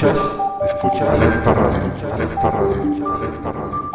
[0.00, 0.22] Escuchas,
[0.64, 3.90] escucha Alerta Radio, Alerta Radio, Alerta Radio.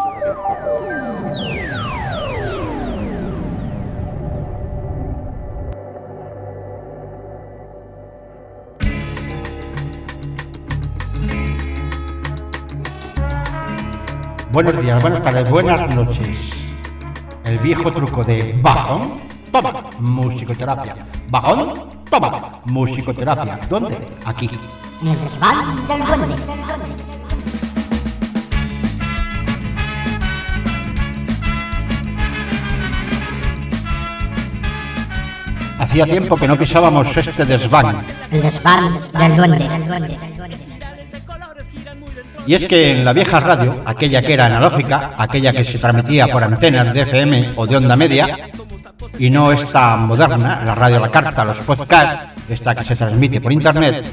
[14.52, 16.40] Buenos días, buenas tardes, buenas noches.
[17.46, 19.14] El viejo truco de bajón,
[19.52, 20.96] toma, musicoterapia.
[21.32, 21.74] Bajón,
[22.12, 23.60] toma, musicoterapia.
[23.68, 23.98] ¿Dónde?
[24.24, 24.52] Aquí.
[25.02, 26.36] En el del duende.
[35.78, 37.98] Hacía tiempo que no pisábamos este desván.
[38.32, 40.20] El desván del duende.
[42.48, 46.28] Y es que en la vieja radio, aquella que era analógica, aquella que se transmitía
[46.28, 48.50] por antenas de FM o de onda media,
[49.18, 53.42] y no esta moderna, la radio a la carta, los podcasts, esta que se transmite
[53.42, 54.06] por internet,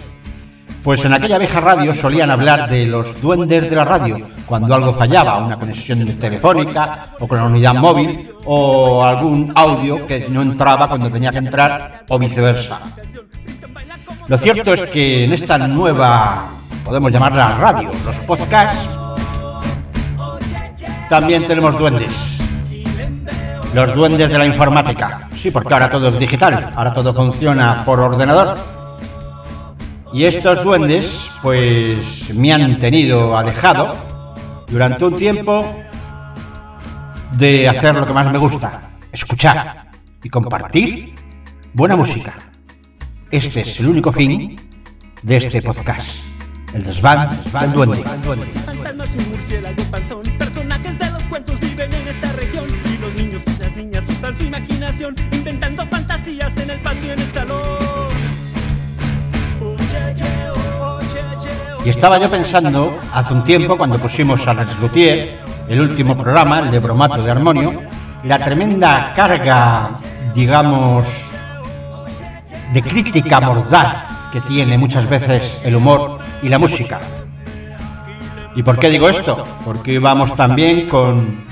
[0.82, 4.94] pues en aquella vieja radio solían hablar de los duendes de la radio, cuando algo
[4.94, 10.88] fallaba, una conexión telefónica o con la unidad móvil o algún audio que no entraba
[10.88, 12.80] cuando tenía que entrar o viceversa.
[14.26, 16.48] Lo cierto es que en esta nueva,
[16.84, 18.88] podemos llamarla radio, los podcasts,
[21.08, 22.12] también tenemos duendes.
[23.74, 25.28] Los duendes de la informática.
[25.36, 28.81] Sí, porque ahora todo es digital, ahora todo funciona por ordenador.
[30.12, 33.96] Y estos duendes, pues me han tenido alejado
[34.68, 35.64] durante un tiempo
[37.32, 39.90] de hacer lo que más me gusta, escuchar
[40.22, 41.14] y compartir
[41.72, 42.34] buena música.
[43.30, 44.60] Este es el único fin
[45.22, 46.18] de este podcast,
[46.74, 48.04] el desván del duende.
[50.38, 54.36] Personajes de los cuentos viven en esta región Y los niños y las niñas usan
[54.36, 58.31] su imaginación Inventando fantasías en el y en el salón
[61.84, 66.60] Y estaba yo pensando hace un tiempo cuando pusimos a Rex Luthier, el último programa,
[66.60, 67.72] el de bromato de armonio,
[68.24, 69.96] la tremenda carga,
[70.34, 71.08] digamos,
[72.72, 77.00] de crítica mordaz que tiene muchas veces el humor y la música.
[78.54, 79.46] ¿Y por qué digo esto?
[79.64, 81.44] Porque vamos también con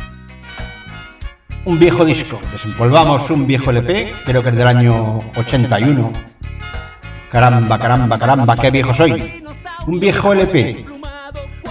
[1.65, 2.39] un viejo disco.
[2.53, 6.13] Desempolvamos un viejo LP, creo que es del año 81.
[7.31, 9.45] Caramba, caramba, caramba, qué viejo soy.
[9.87, 10.85] Un viejo LP.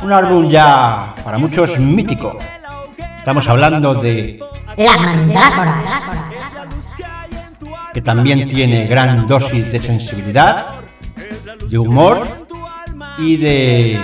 [0.01, 2.39] Un álbum ya para muchos mítico.
[3.17, 4.39] Estamos hablando de
[4.77, 5.83] La mandrágora.
[7.93, 10.67] que también tiene gran dosis de sensibilidad,
[11.67, 12.25] de humor
[13.17, 13.99] y de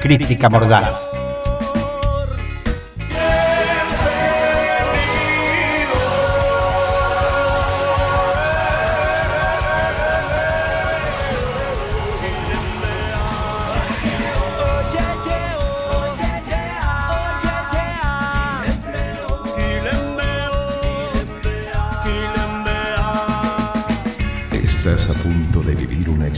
[0.00, 1.09] crítica mordaz.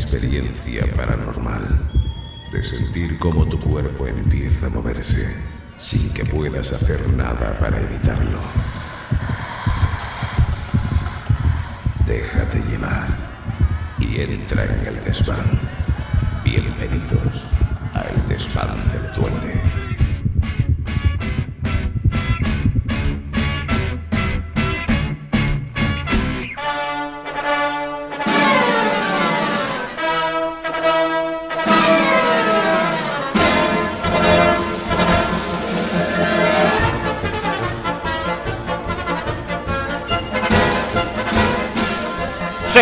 [0.02, 1.90] Experiencia paranormal,
[2.50, 5.32] de sentir cómo tu cuerpo empieza a moverse
[5.78, 8.40] sin que puedas hacer nada para evitarlo.
[12.04, 13.06] Déjate llevar
[14.00, 15.60] y entra en el desván.
[16.44, 17.46] Bienvenidos
[17.94, 19.61] al desván del duende.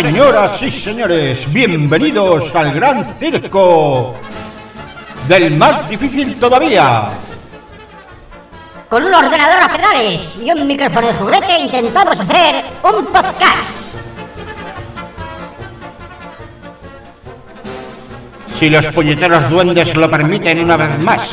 [0.03, 4.15] Señoras y señores, bienvenidos al gran circo
[5.28, 7.11] del más difícil todavía.
[8.88, 13.94] Con un ordenador a pedales y un micrófono de juguete intentamos hacer un podcast.
[18.58, 21.29] Si los puñeteros duendes lo permiten una vez más.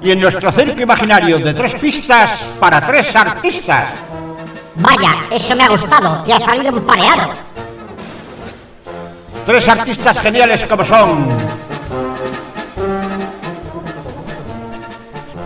[0.00, 4.07] Y en nuestro circo imaginario de tres pistas para tres artistas.
[4.78, 6.22] Vaya, eso me ha gustado.
[6.22, 7.30] Te ha salido un pareado.
[9.44, 11.36] Tres artistas geniales como son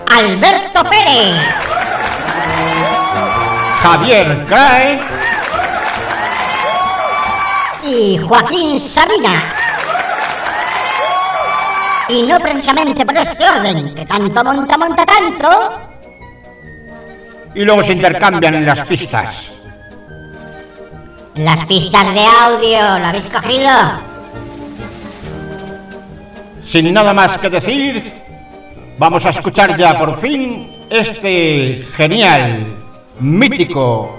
[0.07, 1.41] Alberto Pérez.
[3.83, 5.01] Javier Crae
[7.83, 9.43] y Joaquín Sabina.
[12.09, 15.92] Y no precisamente por este orden, que tanto monta, monta tanto.
[17.55, 19.51] Y luego se intercambian en las pistas.
[21.35, 23.71] Las pistas de audio, ¿lo habéis cogido?
[26.73, 28.15] sin nada más que decir,
[28.97, 32.65] vamos a escuchar ya por fin este genial,
[33.21, 34.19] mítico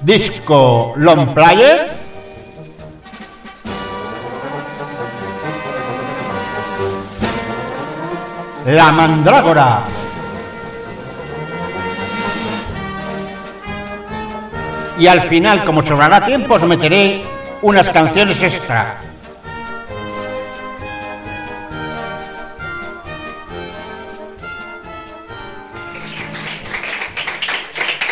[0.00, 1.88] disco long player.
[8.66, 10.03] La Mandrágora.
[14.98, 17.22] Y al final, como sobrará tiempo, os meteré
[17.62, 19.00] unas canciones extra.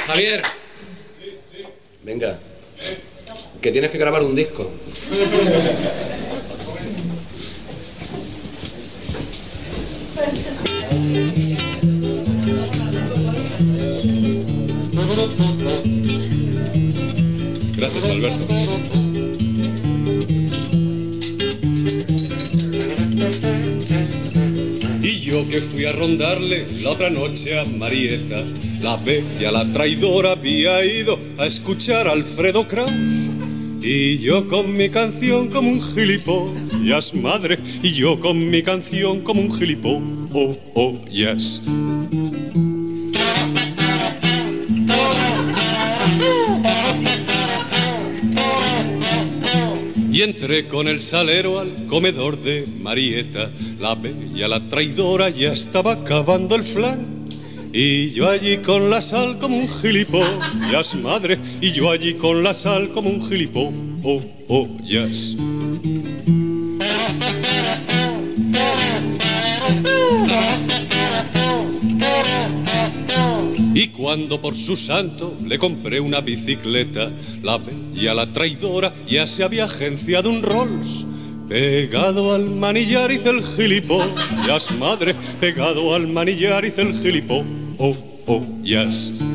[0.07, 0.43] Javier.
[2.03, 2.39] Venga.
[3.61, 4.71] Que tienes que grabar un disco.
[17.93, 18.47] Gracias, Alberto.
[25.03, 28.45] Y yo que fui a rondarle la otra noche a Marieta,
[28.81, 32.93] la bella, la traidora, había ido a escuchar a Alfredo Kraus.
[33.83, 39.43] Y yo con mi canción como un gilipollas, madre, y yo con mi canción como
[39.43, 41.63] un gilipollas.
[50.13, 53.51] Y entré con el salero al comedor de Marieta.
[53.81, 57.27] La bella, la traidora, ya estaba acabando el flan.
[57.73, 61.39] Y yo allí con la sal como un gilipollas, madre.
[61.63, 65.35] Y yo allí con la sal como un gilipollas.
[73.75, 77.11] Y cuando por su santo le compré una bicicleta,
[77.43, 81.07] la bella, la traidora, ya se había agenciado un Rolls.
[81.49, 87.53] Pegado al manillar hice el gilipollas, madre, pegado al manillar hice el gilipollas.
[88.65, 89.32] Y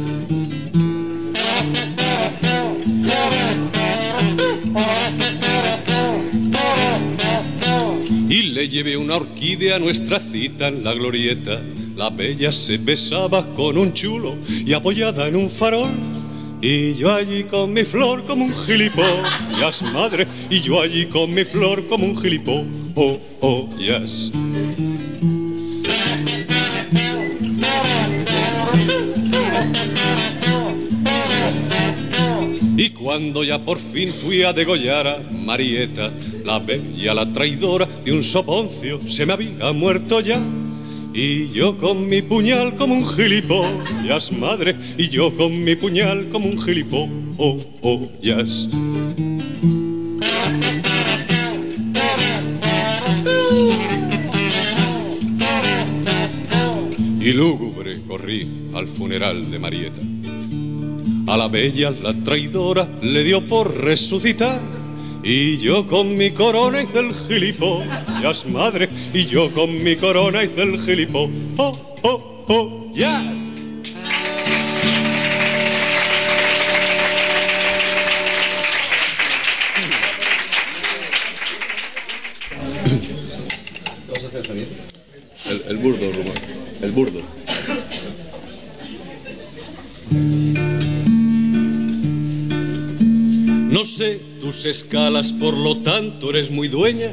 [8.68, 11.64] le llevé una orquídea a nuestra cita en la glorieta.
[11.96, 14.36] La bella se besaba con un chulo
[14.66, 15.90] y apoyada en un farol.
[16.62, 20.28] Y yo allí con mi flor como un gilipollas, madre.
[20.50, 22.62] Y yo allí con mi flor como un gilipollas.
[32.80, 36.14] Y cuando ya por fin fui a degollar a Marieta,
[36.46, 40.40] la bella, la traidora de un soponcio, se me había muerto ya.
[41.12, 46.48] Y yo con mi puñal como un gilipollas, madre, y yo con mi puñal como
[46.48, 48.70] un gilipollas.
[57.20, 60.17] Y lúgubre corrí al funeral de Marieta.
[61.28, 64.62] A la bella, la traidora, le dio por resucitar.
[65.24, 68.88] Y yo con mi corona hice el gilipollas, madre.
[69.14, 71.36] Y yo con mi corona hice el gilipollas.
[71.58, 73.74] Oh, oh, oh, yes.
[85.50, 86.34] El, el burdo, Román.
[86.82, 87.22] El burdo.
[93.88, 97.12] Sé tus escalas, por lo tanto eres muy dueña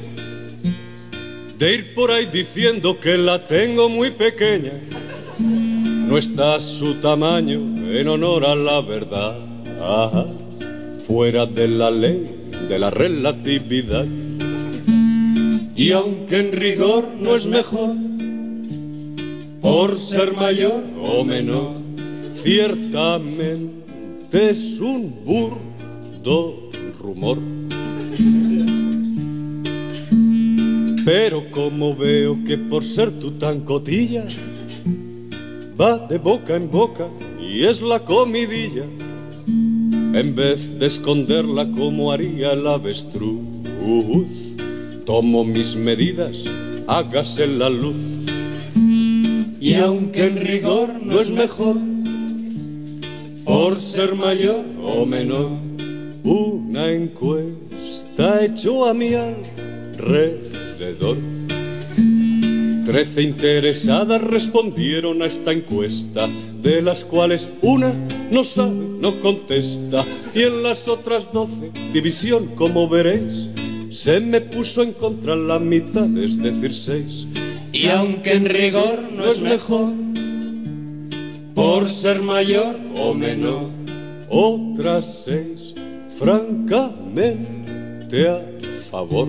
[1.58, 4.72] de ir por ahí diciendo que la tengo muy pequeña.
[5.38, 9.36] No está su tamaño en honor a la verdad,
[11.06, 12.30] fuera de la ley
[12.68, 14.06] de la relatividad.
[15.76, 17.96] Y aunque en rigor no es mejor
[19.60, 21.72] por ser mayor o menor,
[22.32, 26.63] ciertamente es un burdo
[27.04, 27.38] rumor.
[31.04, 34.25] Pero como veo que por ser tú tan cotilla,
[35.78, 37.08] va de boca en boca
[37.38, 38.87] y es la comidilla,
[39.46, 43.38] en vez de esconderla como haría el avestruz,
[45.04, 46.44] tomo mis medidas,
[46.87, 47.99] hágase la luz.
[49.61, 51.76] Y aunque en rigor no es mejor,
[53.44, 55.63] por ser mayor o menor,
[56.24, 61.18] una encuesta echó a mi alrededor.
[62.84, 66.28] Trece interesadas respondieron a esta encuesta,
[66.62, 67.92] de las cuales una
[68.30, 70.04] no sabe, no contesta,
[70.34, 73.50] y en las otras doce, división como veréis,
[73.90, 77.26] se me puso en contra la mitad, es decir, seis.
[77.72, 79.92] Y aunque en rigor no es mejor,
[81.54, 83.68] por ser mayor o menor,
[84.28, 85.73] otras seis,
[86.16, 88.40] francamente a
[88.90, 89.28] favor.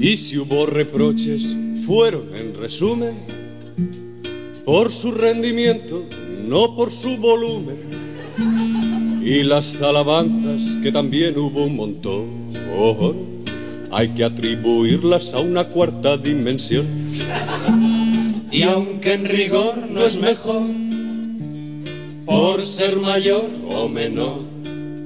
[0.00, 1.56] Y si hubo reproches,
[1.86, 3.14] fueron en resumen
[4.64, 6.04] por su rendimiento,
[6.46, 7.76] no por su volumen.
[9.22, 12.28] Y las alabanzas, que también hubo un montón,
[13.92, 16.86] hay que atribuirlas a una cuarta dimensión.
[18.50, 20.62] Y aunque en rigor no es mejor,
[22.30, 24.42] por ser mayor o menor,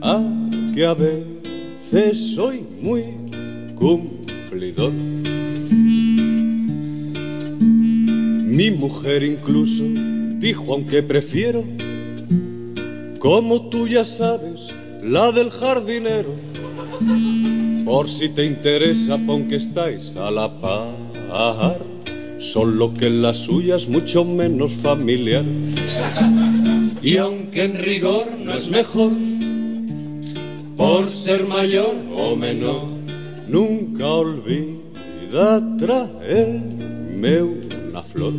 [0.03, 0.23] a
[0.75, 3.03] que a veces soy muy
[3.75, 4.93] cumplidor.
[8.45, 9.85] Mi mujer incluso
[10.39, 11.65] dijo, aunque prefiero,
[13.19, 16.35] como tú ya sabes, la del jardinero.
[17.87, 21.81] Por si te interesa, aunque estáis a la par,
[22.39, 25.45] solo que la suya es mucho menos familiar.
[27.03, 29.13] Y aunque en rigor no es mejor,
[30.77, 32.83] por ser mayor o menor,
[33.49, 38.33] nunca olvida traerme una flor.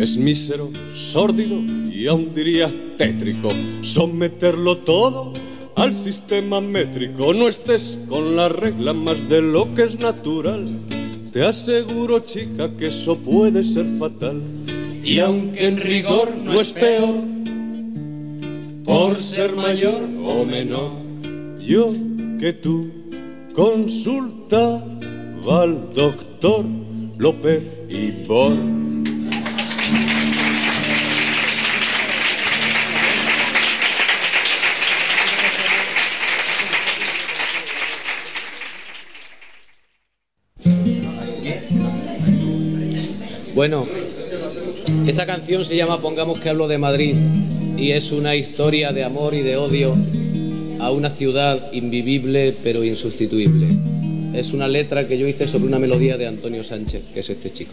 [0.00, 1.60] Es mísero, sórdido
[1.92, 3.48] y aún diría tétrico
[3.82, 5.32] someterlo todo
[5.76, 7.34] al sistema métrico.
[7.34, 10.66] No estés con la regla más de lo que es natural.
[11.32, 14.40] Te aseguro, chica, que eso puede ser fatal.
[15.02, 17.20] Y aunque en rigor no es peor,
[18.84, 20.92] por ser mayor o menor,
[21.58, 21.92] yo
[22.38, 22.90] que tú
[23.54, 24.84] consultaba
[25.48, 26.64] al doctor
[27.18, 28.52] López y Bor.
[43.54, 43.86] Bueno,
[45.20, 47.14] esta canción se llama Pongamos que hablo de Madrid
[47.76, 49.94] y es una historia de amor y de odio
[50.78, 53.66] a una ciudad invivible pero insustituible.
[54.32, 57.52] Es una letra que yo hice sobre una melodía de Antonio Sánchez, que es este
[57.52, 57.72] chico.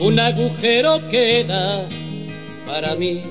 [0.00, 1.86] un agujero queda
[2.66, 3.22] para mí.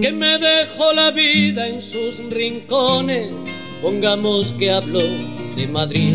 [0.00, 3.30] Que me dejó la vida en sus rincones,
[3.82, 5.00] pongamos que hablo
[5.56, 6.14] de Madrid.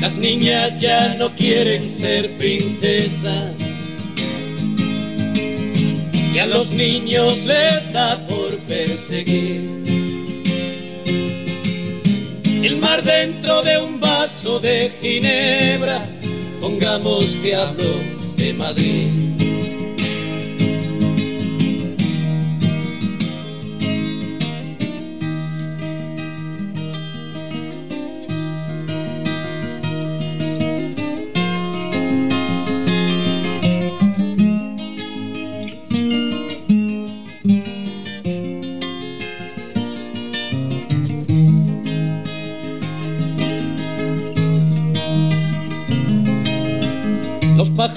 [0.00, 3.54] Las niñas ya no quieren ser princesas
[6.34, 9.81] y a los niños les da por perseguir
[12.64, 16.00] el mar dentro de un vaso de ginebra,
[16.60, 17.84] pongamos que hablo
[18.36, 19.31] de Madrid.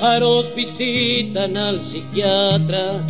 [0.06, 3.04] Pájaros visitan al psiquiatra.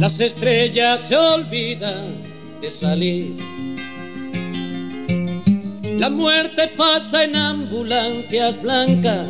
[0.00, 2.16] Las estrellas se olvidan
[2.60, 3.36] de salir.
[5.98, 9.28] La muerte pasa en ambulancias blancas.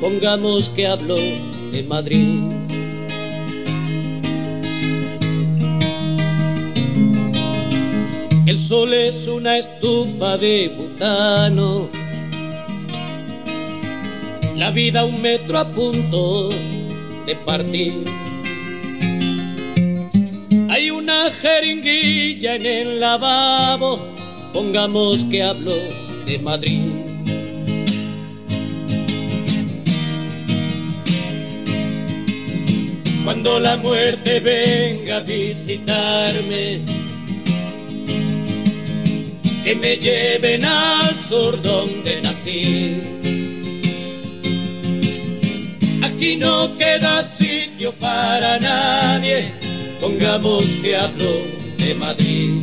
[0.00, 1.16] Pongamos que hablo
[1.72, 2.40] de Madrid.
[8.46, 11.90] El sol es una estufa de butano
[14.56, 16.48] la vida un metro a punto
[17.26, 18.04] de partir.
[20.70, 23.98] Hay una jeringuilla en el lavabo,
[24.52, 25.74] pongamos que hablo
[26.24, 26.80] de Madrid.
[33.24, 36.80] Cuando la muerte venga a visitarme,
[39.64, 43.15] que me lleven al sur donde nací.
[46.16, 49.52] Aquí no queda sitio para nadie,
[50.00, 51.30] pongamos que hablo
[51.76, 52.62] de Madrid,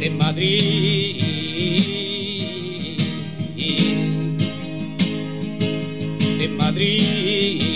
[0.00, 1.22] de Madrid.
[6.40, 7.68] De Madrid.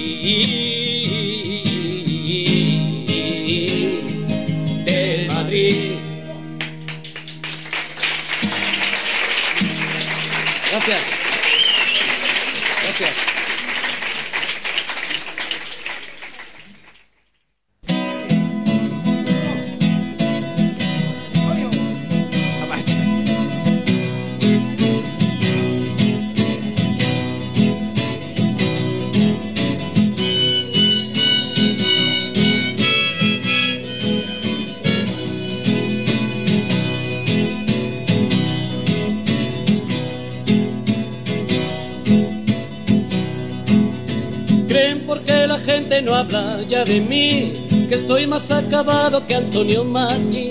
[45.12, 47.52] Porque la gente no habla ya de mí,
[47.86, 50.48] que estoy más acabado que Antonio Maggi.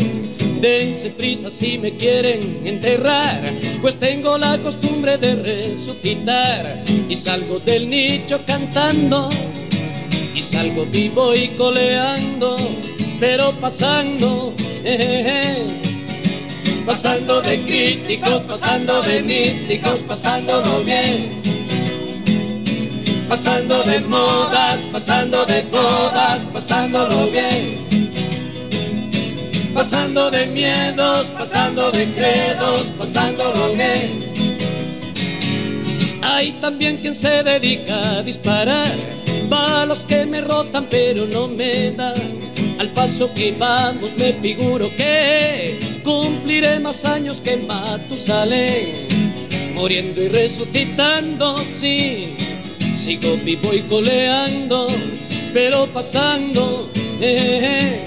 [0.62, 3.42] Dense prisa si me quieren enterrar,
[3.82, 6.78] pues tengo la costumbre de resucitar.
[7.10, 9.30] Y salgo del nicho cantando,
[10.36, 12.56] y salgo vivo y coleando,
[13.20, 14.54] pero pasando,
[14.84, 16.84] eh, eh, eh.
[16.86, 21.42] pasando de críticos, pasando de místicos, pasándolo bien
[23.32, 27.78] pasando de modas, pasando de bodas, pasándolo bien.
[29.74, 34.20] Pasando de miedos, pasando de credos, pasándolo bien.
[36.22, 38.92] Hay también quien se dedica a disparar
[39.48, 42.38] balas que me rozan pero no me dan.
[42.80, 49.08] Al paso que vamos me figuro que cumpliré más años que Matusalén,
[49.74, 52.41] muriendo y resucitando, sí
[53.02, 54.88] sigo vivo y coleando,
[55.56, 56.88] pero pasando,
[57.20, 58.06] eh,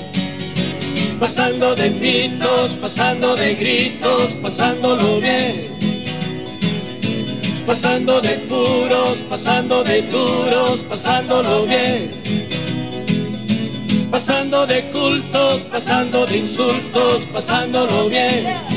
[1.18, 5.66] pasando de mitos, pasando de gritos, pasándolo bien,
[7.66, 12.10] pasando de puros, pasando de duros, pasándolo bien,
[14.12, 18.73] pasando de cultos, pasando de insultos, pasándolo bien.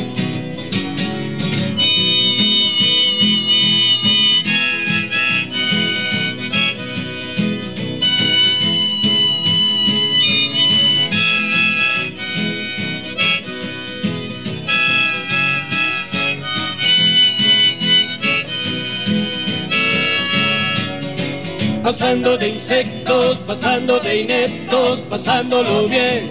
[21.88, 26.30] Pasando de insectos, pasando de ineptos, pasándolo bien.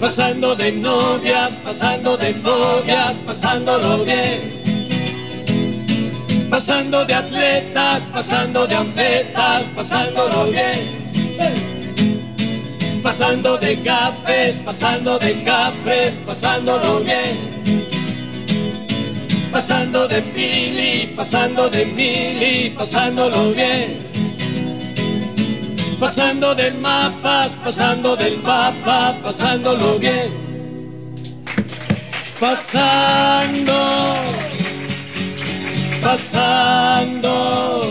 [0.00, 4.40] Pasando de novias, pasando de fobias, pasándolo bien.
[6.48, 10.80] Pasando de atletas, pasando de anfetas, pasándolo bien.
[13.02, 17.51] Pasando de gafes, pasando de cafres, pasándolo bien
[19.52, 23.98] pasando de pili, pasando de mili, pasándolo bien.
[26.00, 30.32] Pasando de mapas, pasando del papa, pasándolo bien.
[32.40, 33.74] Pasando,
[36.02, 37.82] pasando,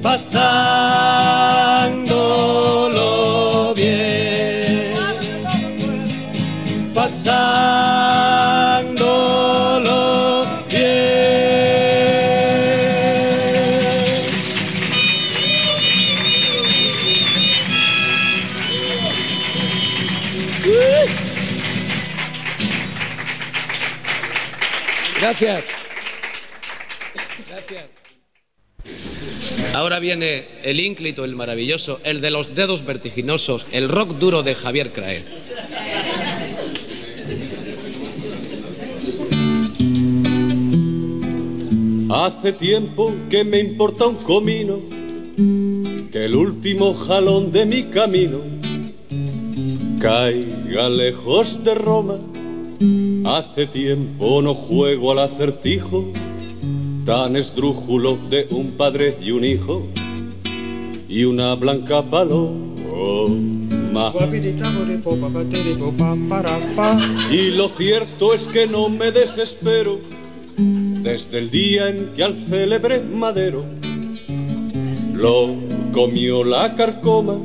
[0.00, 2.07] pasándolo
[30.00, 34.92] Viene el ínclito, el maravilloso, el de los dedos vertiginosos, el rock duro de Javier
[34.92, 35.24] Craer.
[42.10, 44.80] Hace tiempo que me importa un comino,
[46.12, 48.40] que el último jalón de mi camino
[50.00, 52.18] caiga lejos de Roma.
[53.24, 56.12] Hace tiempo no juego al acertijo,
[57.08, 59.86] tan esdrújulo de un padre y un hijo
[61.08, 62.66] y una blanca paloma.
[67.32, 69.98] Y lo cierto es que no me desespero
[70.58, 73.64] desde el día en que al célebre madero
[75.14, 75.54] lo
[75.92, 77.36] comió la carcoma,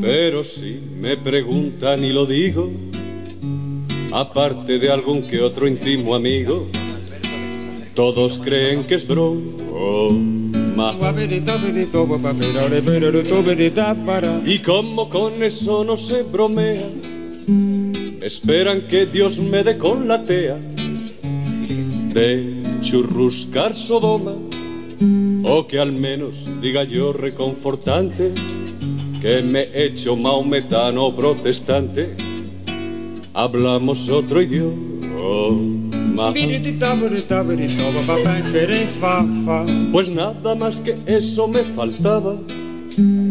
[0.00, 2.70] pero si me preguntan y lo digo,
[4.12, 6.68] aparte de algún que otro íntimo amigo,
[8.00, 9.42] todos creen que es broma.
[14.46, 16.88] Y como con eso no se bromea,
[18.22, 20.58] esperan que Dios me dé con la tea
[22.14, 24.36] de churruscar Sodoma,
[25.44, 28.32] o que al menos diga yo reconfortante
[29.20, 32.16] que me he hecho maometano protestante.
[33.34, 35.89] Hablamos otro idioma.
[39.90, 42.36] Pues nada más que eso me faltaba,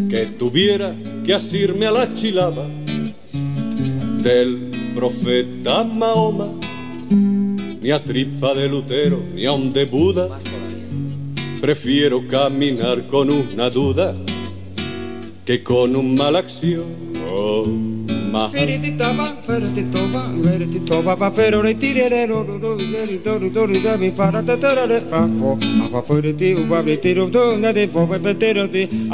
[0.08, 0.92] que tuviera
[1.24, 2.66] que asirme a la chilaba
[4.22, 6.48] del profeta Mahoma,
[7.80, 10.28] ni a tripa de Lutero, ni a un de Buda.
[11.60, 14.16] Prefiero caminar con una duda
[15.44, 17.99] que con un mal acción.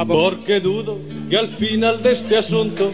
[0.07, 0.99] Porque dudo
[1.29, 2.91] que al final de este asunto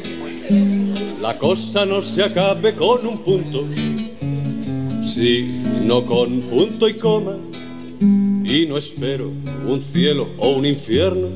[1.20, 3.64] la cosa no se acabe con un punto,
[5.02, 7.36] sino con punto y coma.
[8.44, 9.30] Y no espero
[9.66, 11.28] un cielo o un infierno,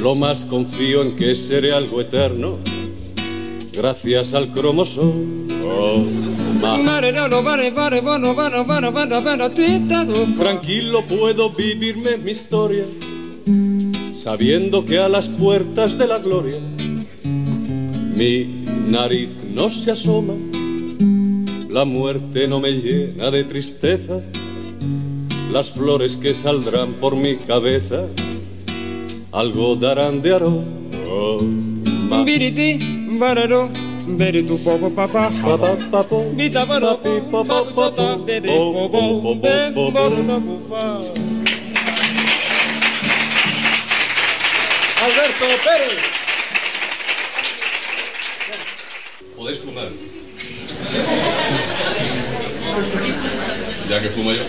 [0.00, 2.58] lo más confío en que seré algo eterno,
[3.72, 5.14] gracias al cromosoma.
[10.38, 12.84] Tranquilo puedo vivirme mi historia,
[14.12, 16.58] sabiendo que a las puertas de la gloria
[18.14, 20.34] mi nariz no se asoma,
[21.70, 24.20] la muerte no me llena de tristeza,
[25.50, 28.06] las flores que saldrán por mi cabeza
[29.32, 30.64] algo darán de aroma.
[33.18, 33.68] bararô,
[34.06, 35.30] beritu popo papá,
[36.34, 41.00] bita barô, papo totá, beritu popo, bemboru no bufá.
[45.02, 46.00] Alberto Pérez.
[49.36, 49.88] Podes fumar.
[53.88, 54.46] Já que fumo eu?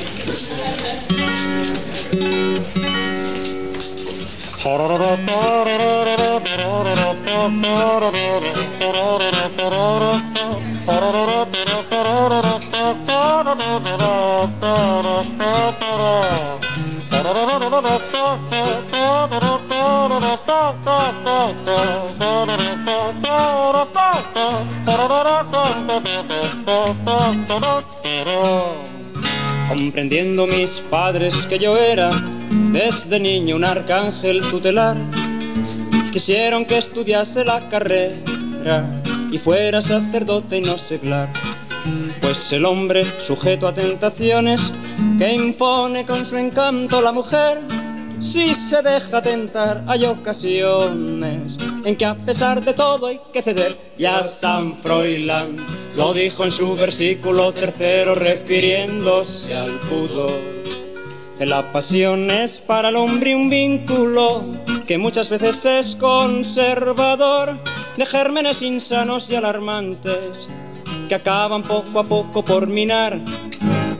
[29.67, 32.12] Comprendiendo mis padres que yo era
[32.72, 34.98] desde niño un arcángel tutelar,
[36.12, 38.86] quisieron que estudiase la carrera
[39.32, 41.30] y fuera sacerdote y no seglar.
[42.22, 44.72] Pues el hombre, sujeto a tentaciones
[45.18, 47.60] que impone con su encanto la mujer,
[48.20, 53.78] si se deja tentar hay ocasiones en que a pesar de todo hay que ceder.
[53.98, 55.58] Ya San Froilán
[55.98, 60.53] lo dijo en su versículo tercero refiriéndose al pudor.
[61.39, 64.43] La pasión es para el hombre un vínculo
[64.88, 67.60] que muchas veces es conservador
[67.98, 70.48] de gérmenes insanos y alarmantes
[71.10, 73.19] que acaban poco a poco por minar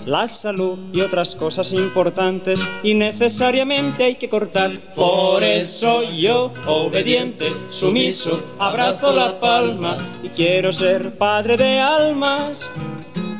[0.06, 4.72] la salud y otras cosas importantes y necesariamente hay que cortar.
[4.96, 12.69] Por eso yo, obediente, sumiso, abrazo la palma y quiero ser padre de almas,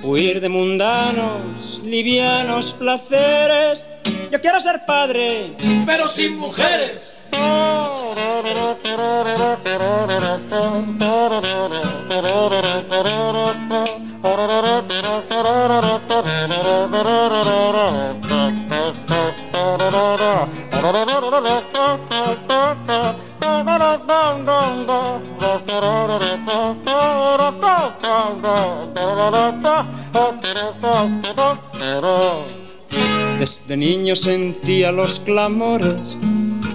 [0.04, 3.86] huir de mundanos, livianos placeres.
[4.32, 7.16] Yo quiero ser padre, pero sin mujeres.
[33.40, 36.18] Desde niño sentía los clamores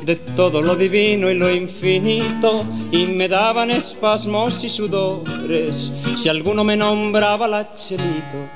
[0.04, 5.92] de todo lo divino y lo infinito y me daban espasmos y sudores.
[6.16, 8.48] Si alguno me nombraba la chelito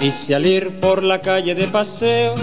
[0.00, 2.34] y si al ir por la calle de paseo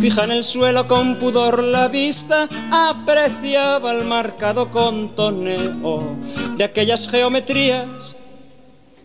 [0.00, 6.16] Fija en el suelo con pudor la vista, apreciaba el marcado contoneo
[6.56, 8.14] de aquellas geometrías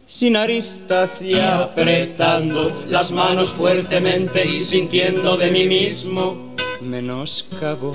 [0.07, 7.91] sin aristas y apretando las manos fuertemente y sintiendo de mí mismo menoscabo.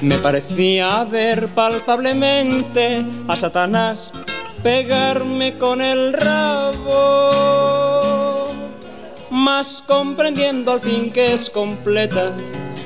[0.00, 4.12] Me parecía ver palpablemente a Satanás
[4.62, 7.30] pegarme con el rabo,
[9.30, 12.34] mas comprendiendo al fin que es completa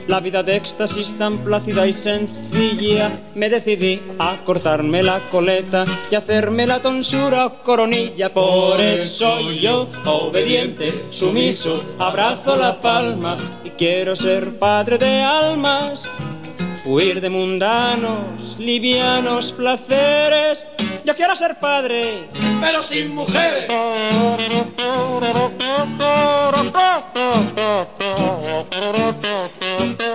[0.09, 6.14] la vida de éxtasis tan plácida y sencilla, me decidí a cortarme la coleta y
[6.14, 8.33] hacerme la tonsura o coronilla.
[8.33, 16.05] Por eso yo, obediente, sumiso, abrazo la palma y quiero ser padre de almas.
[16.85, 20.66] Huir de mundanos, livianos placeres.
[21.05, 22.29] Yo quiero ser padre,
[22.61, 23.66] pero sin mujeres.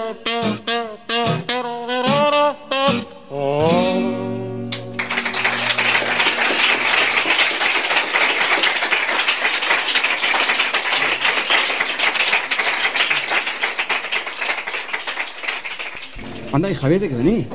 [16.87, 17.47] Javier, ¿de que venís?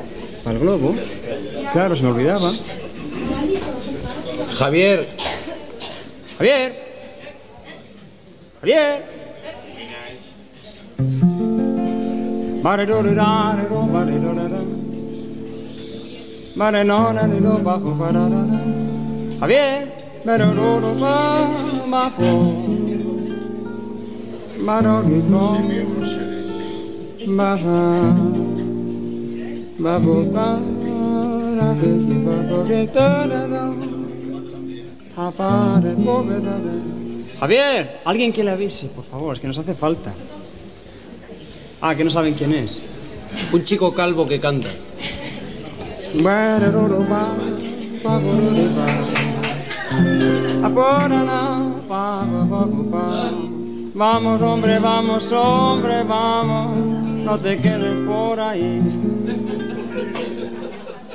[0.44, 0.94] Para el globo.
[1.72, 2.50] Claro, se me olvidaba.
[4.58, 5.08] Javier,
[6.36, 6.74] Javier.
[8.60, 9.02] Javier.
[12.62, 13.72] Bararara.
[19.40, 19.92] Javier.
[37.40, 40.12] Javier, alguien que le avise, por favor, es que nos hace falta.
[41.80, 42.80] Ah, que no saben quién es.
[43.52, 44.68] un chico calvo que canta.
[53.94, 58.82] Vamos, hombre, vamos, hombre, vamos, no te quedes por ahí.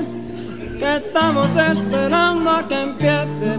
[0.82, 3.56] Que estamos esperando a que empiece.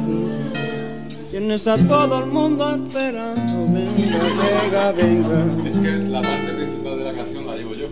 [1.31, 3.65] Tienes a todo el mundo esperando.
[3.71, 5.69] Venga, venga, venga.
[5.69, 7.87] Es que la parte principal de la canción la llevo yo.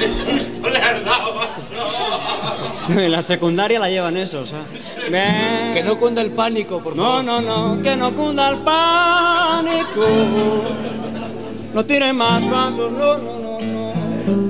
[0.00, 1.34] ¡Qué susto le has dado,
[2.88, 4.64] En la secundaria la llevan eso, o sea.
[5.08, 5.72] Ven.
[5.72, 7.24] Que no cunda el pánico, por No, favor.
[7.24, 10.04] no, no, que no cunda el pánico.
[11.74, 13.92] No tires más vasos, no, no, no, no.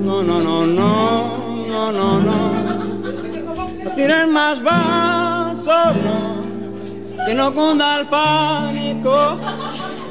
[0.03, 2.37] No, no, no, no, no, no, no.
[3.83, 6.43] No tires más vasos, no.
[7.25, 9.37] Que no cunda el pánico.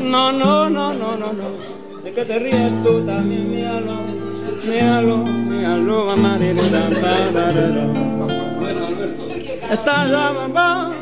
[0.01, 1.49] No, no, no, no, no, no.
[2.03, 3.51] ¿De qué te ríes tú también?
[3.51, 4.01] Míralo,
[4.65, 7.85] míralo, míralo, mamarero, da, da, da, da, da.
[9.73, 10.93] Está la mamá,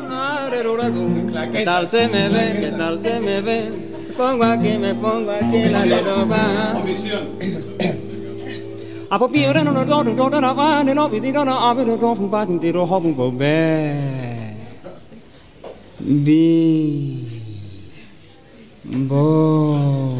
[1.51, 2.57] ¿Qué tal se me ve?
[2.59, 3.69] ¿Qué tal se me ve?
[4.07, 6.73] Me pongo aquí, me pongo aquí la leroba.
[6.75, 7.23] Omisión.
[7.39, 7.70] A
[9.19, 12.15] popire no no no no no no va no vi no no a ver no
[12.15, 14.61] fu pa ti ro ho bu bo be.
[15.99, 17.27] Bi.
[18.83, 20.15] Bo.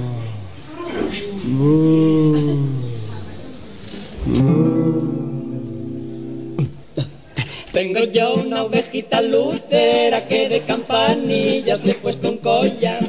[1.44, 1.72] Bu.
[7.72, 13.00] Tengo yo una ovejita lucera que de campanillas le he puesto un collar.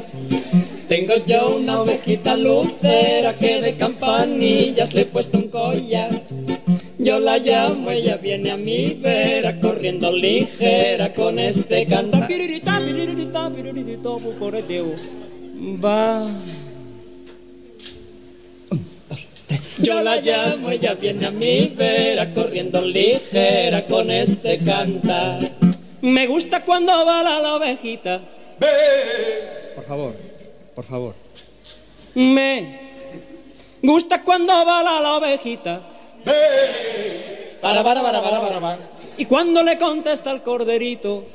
[0.93, 6.11] Tengo yo una ovejita lucera que de campanillas le he puesto un collar.
[6.99, 12.27] Yo la llamo, ella viene a mi vera corriendo ligera con este cantar.
[12.27, 14.93] Piririta, piririta, piririta, bu poreteo.
[15.83, 16.27] Va.
[19.79, 25.53] Yo la llamo, ella viene a mi vera corriendo ligera con este cantar.
[26.01, 28.21] Me gusta cuando bala la ovejita.
[29.73, 30.32] Por favor,
[30.73, 31.13] por favor.
[32.15, 32.79] Me
[33.81, 35.81] gusta cuando bala la ovejita.
[37.61, 38.79] Para, para, para, para, para, para.
[39.17, 41.25] Y cuando le contesta el corderito.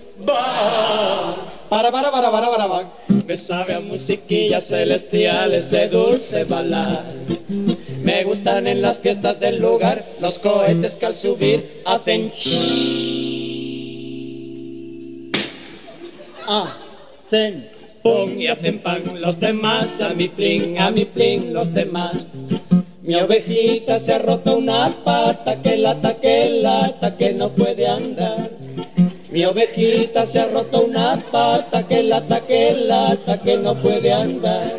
[1.68, 2.92] Para, para, para, para, para, para.
[3.26, 7.04] Me sabe a musiquillas celestiales ese dulce balar.
[8.02, 12.32] Me gustan en las fiestas del lugar los cohetes que al subir hacen
[16.46, 19.02] Hacen pum y hacen pan.
[19.20, 22.26] Los demás a mi plin, a mi plin, los demás.
[23.02, 28.50] Mi ovejita se ha roto una pata, que lata, que lata, que no puede andar.
[29.30, 34.74] Mi ovejita se ha roto una pata, que lata, que lata, que no puede andar.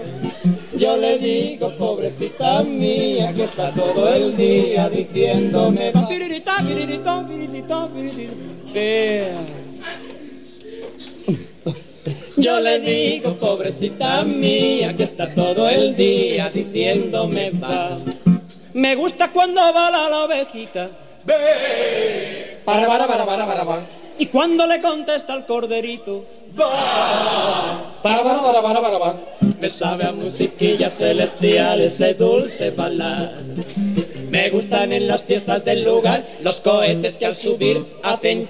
[0.78, 5.92] Yo le digo, pobrecita mía, que está todo el día diciéndome.
[6.08, 9.42] Piririta, piririta, piririta, piririta.
[12.40, 17.98] Yo le digo, pobrecita mía, que está todo el día diciéndome va.
[18.74, 20.90] Me gusta cuando bala la ovejita.
[22.64, 23.82] Para, para, para, para, para, para.
[24.18, 26.24] Y cuando le contesta al corderito.
[26.56, 29.20] Para, para, para, para, para, para.
[29.60, 33.36] Me sabe a musiquilla celestial ese dulce balar.
[34.30, 38.48] Me gustan en las fiestas del lugar los cohetes que al subir hacen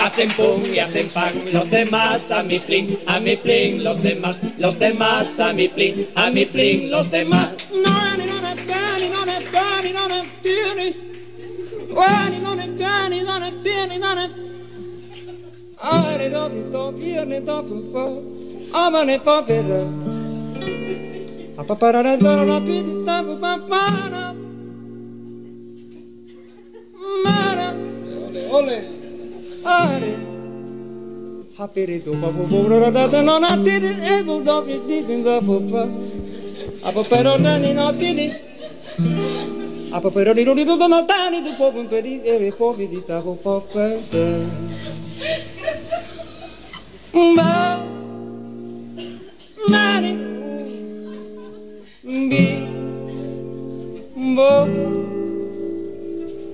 [0.00, 4.40] Hacen pum y hacen pan, los demás a mi plin, a mi plin, los demás,
[4.58, 7.54] los demás a mi plin, a mi plin, los demás.
[28.50, 28.97] Ole,
[29.64, 30.14] are.
[31.58, 35.40] Hapiritu papu bubro da da no na tiri e bu do bi di bin da
[35.40, 35.88] fu pa.
[36.86, 38.30] Apo pero na ni no tiri.
[39.90, 42.52] Apo pero ni ru di do no ta ni du po bu pe di e
[42.56, 44.24] po bi di ta fu po pe te.
[47.34, 47.82] Ba.
[49.68, 50.12] Mani.
[52.30, 52.46] Bi.
[54.36, 54.52] Bo.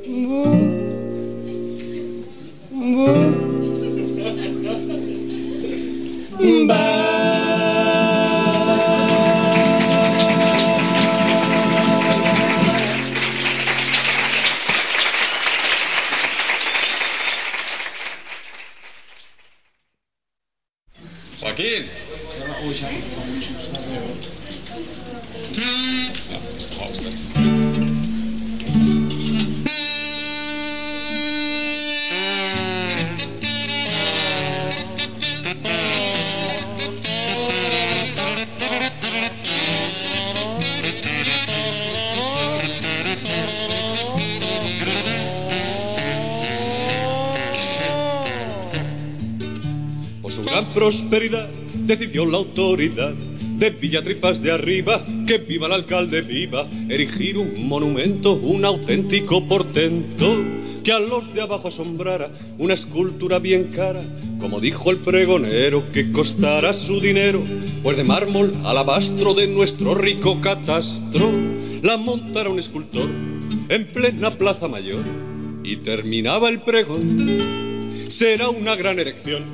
[0.09, 0.74] Bu.
[2.85, 3.55] Joaquín.
[51.87, 58.33] Decidió la autoridad de Villatripas de arriba que viva el alcalde viva, erigir un monumento,
[58.33, 60.37] un auténtico portento
[60.83, 64.05] que a los de abajo asombrara, una escultura bien cara,
[64.39, 67.43] como dijo el pregonero, que costará su dinero,
[67.83, 71.31] pues de mármol alabastro de nuestro rico catastro,
[71.83, 73.09] la montará un escultor
[73.69, 75.05] en plena plaza mayor
[75.63, 77.39] y terminaba el pregón.
[78.09, 79.45] Será una gran erección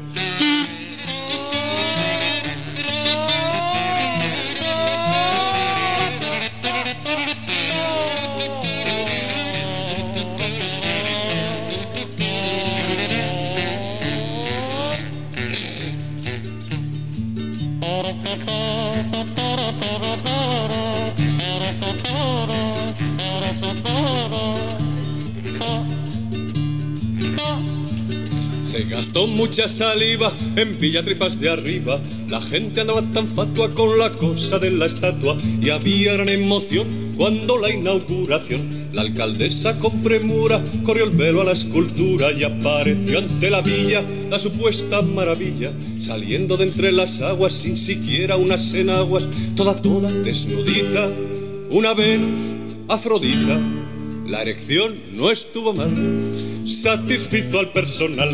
[29.01, 32.03] gastó mucha saliva en Villatripas de arriba.
[32.29, 37.15] La gente andaba tan fatua con la cosa de la estatua y había gran emoción
[37.17, 38.91] cuando la inauguración.
[38.93, 44.05] La alcaldesa con premura corrió el velo a la escultura y apareció ante la villa
[44.29, 49.27] la supuesta maravilla, saliendo de entre las aguas sin siquiera unas enaguas,
[49.57, 51.09] toda, toda desnudita,
[51.71, 52.41] una Venus,
[52.87, 53.59] Afrodita.
[54.27, 55.95] La erección no estuvo mal,
[56.67, 58.29] satisfizo al personal.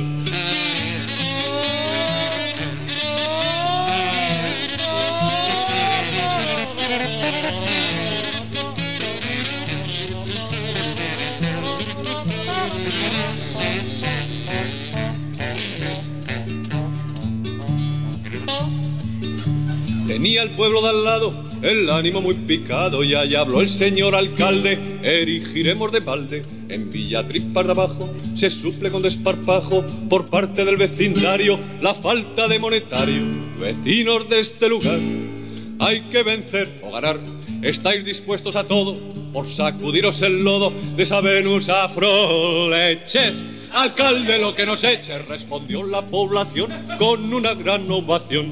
[20.17, 24.15] Tenía el pueblo de al lado el ánimo muy picado y allá habló el señor
[24.15, 30.79] alcalde, erigiremos de balde en Villatripas de abajo, se suple con desparpajo por parte del
[30.79, 33.25] vecindario la falta de monetario.
[33.61, 34.99] Vecinos de este lugar,
[35.81, 37.21] hay que vencer o ganar.
[37.61, 38.97] ¿Estáis dispuestos a todo
[39.35, 43.45] por sacudiros el lodo de esa Venus afroleches?
[43.75, 48.49] Alcalde, lo que nos eche, respondió la población con una gran ovación.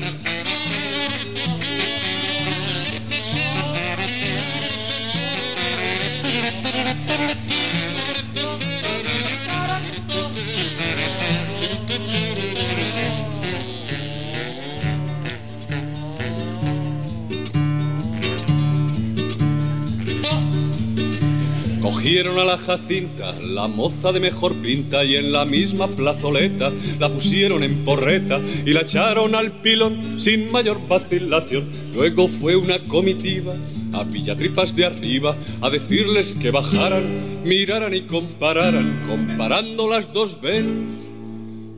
[22.04, 27.08] Cogieron a la Jacinta, la moza de mejor pinta, y en la misma plazoleta la
[27.08, 31.64] pusieron en porreta y la echaron al pilón sin mayor vacilación.
[31.94, 33.56] Luego fue una comitiva
[33.94, 40.92] a Villatripas de arriba a decirles que bajaran, miraran y compararan, comparando las dos Venus,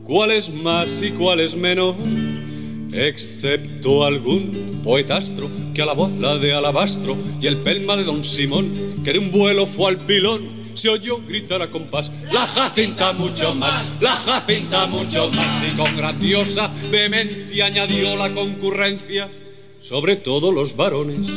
[0.03, 1.95] cuál es más y cuál es menos
[2.93, 9.13] excepto algún poetastro que alabó la de alabastro y el pelma de don Simón, que
[9.13, 13.89] de un vuelo fue al pilón, se oyó gritar a compás, la Jacinta mucho más,
[13.99, 19.29] la Jacinta mucho más, y con grandiosa vehemencia añadió la concurrencia,
[19.79, 21.27] sobre todo los varones,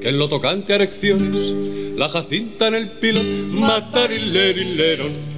[0.00, 1.54] que en lo tocante a erecciones,
[1.96, 5.35] la Jacinta en el pilón, matarilerilero.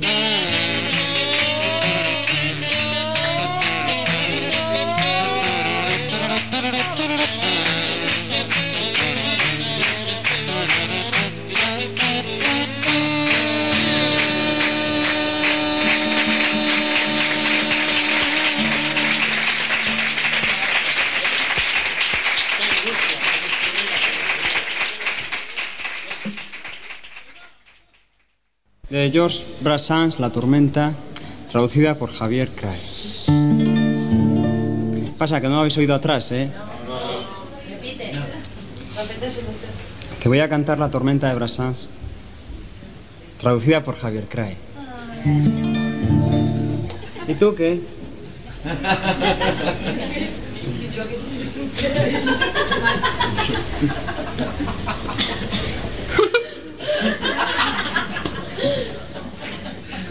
[29.11, 30.92] George Brassens, La tormenta,
[31.50, 32.78] traducida por Javier Cray.
[35.16, 36.50] Pasa que no lo habéis oído atrás, ¿eh?
[40.20, 41.88] Que voy a cantar La tormenta de Brassens,
[43.40, 44.56] traducida por Javier Cray.
[47.28, 47.80] ¿Y tú qué?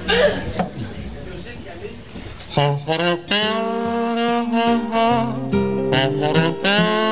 [0.08, 0.16] Ha
[2.56, 3.44] ha ha
[4.54, 7.07] ha ha ha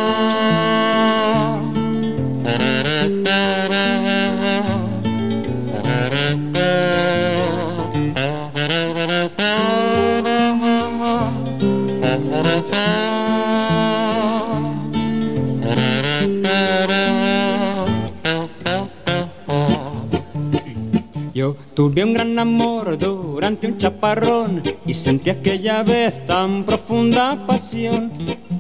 [22.06, 28.12] un gran amor durante un chaparrón y sentí aquella vez tan profunda pasión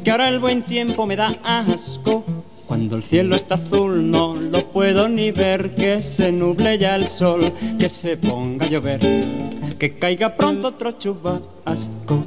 [0.03, 2.23] que ahora el buen tiempo me da asco.
[2.65, 7.07] Cuando el cielo está azul no lo puedo ni ver, que se nuble ya el
[7.07, 8.99] sol, que se ponga a llover,
[9.77, 12.25] que caiga pronto otro chubasco.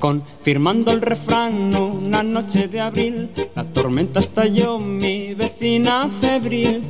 [0.00, 6.82] Confirmando el refrán, una noche de abril, la tormenta estalló, mi vecina febril,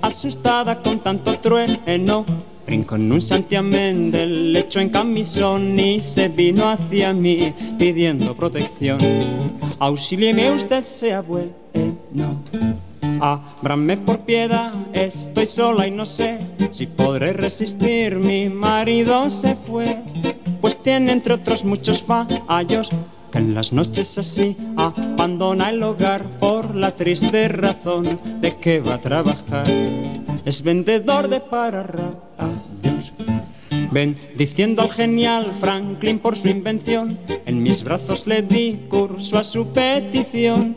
[0.00, 2.24] asustada con tanto trueno,
[2.66, 8.98] brincó en un santiamén del lecho en camisón y se vino hacia mí pidiendo protección.
[9.78, 11.52] Auxílieme usted, sea bueno.
[13.20, 16.38] Ábrame por piedad, estoy sola y no sé
[16.72, 18.16] si podré resistir.
[18.16, 20.02] Mi marido se fue,
[20.60, 22.90] pues tiene entre otros muchos fallos
[23.36, 29.00] en las noches así abandona el hogar por la triste razón de que va a
[29.00, 29.66] trabajar.
[30.44, 32.16] Es vendedor de pararrayos.
[33.90, 39.68] Bendiciendo al genial Franklin por su invención, en mis brazos le di curso a su
[39.68, 40.74] petición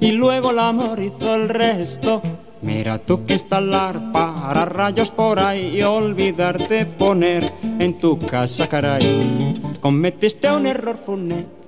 [0.00, 2.22] y luego el amor hizo el resto.
[2.62, 9.54] Mira tú que instalar para rayos por ahí y olvidarte poner en tu casa, caray.
[9.80, 11.63] Cometiste un error funesto.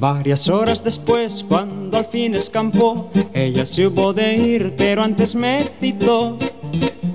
[0.00, 1.69] Varias horas después, cuando
[2.10, 6.36] fin escampó, ella se hubo de ir, pero antes me citó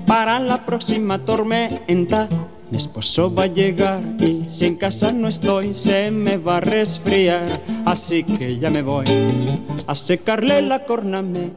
[0.06, 2.28] para la próxima tormenta.
[2.70, 6.60] Mi esposo va a llegar y si en casa no estoy, se me va a
[6.60, 7.62] resfriar.
[7.84, 9.06] Así que ya me voy
[9.86, 11.56] a secarle la cornamenta.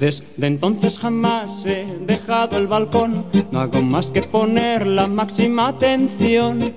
[0.00, 6.74] Desde entonces jamás he dejado el balcón, no hago más que poner la máxima atención.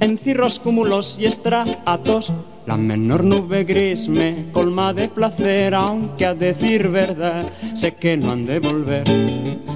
[0.00, 2.32] En cirros, cúmulos y estratos,
[2.70, 7.44] la menor nube gris me colma de placer, aunque a decir verdad
[7.74, 9.02] sé que no han de volver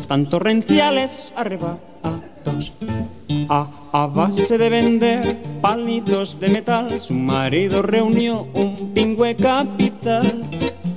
[0.07, 2.71] tan torrenciales arrebatados.
[3.49, 10.45] A, a base de vender palitos de metal, su marido reunió un pingüe capital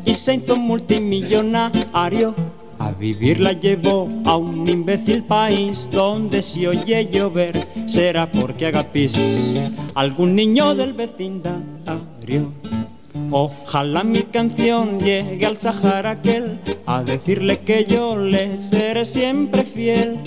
[0.06, 2.36] y se hizo multimillonario.
[2.80, 8.84] A vivir la llevó a un imbécil país donde si oye llover será porque haga
[8.84, 9.62] pis
[9.96, 12.52] algún niño del vecindario.
[13.32, 20.18] Ojalá mi canción llegue al Sahara aquel a decirle que yo le seré siempre fiel,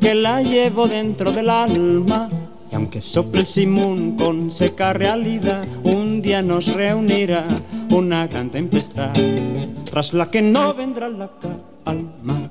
[0.00, 2.28] que la llevo dentro del alma.
[2.70, 7.46] Y aunque sople el simón con seca realidad, un día nos reunirá
[7.90, 9.12] una gran tempestad,
[9.84, 11.73] tras la que no vendrá la calma.
[11.84, 12.43] Bueno,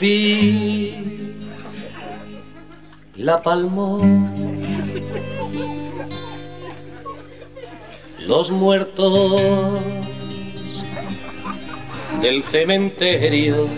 [0.00, 1.36] fin
[3.16, 4.00] la palmó.
[8.26, 9.38] Los muertos
[12.22, 13.68] del cementerio,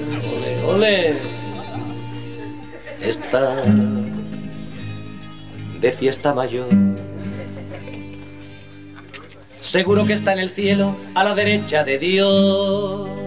[0.65, 1.15] ole, ole,
[3.01, 4.13] están
[5.81, 6.69] de fiesta mayor.
[9.59, 13.22] Seguro que está en el cielo, a la derecha de Dios.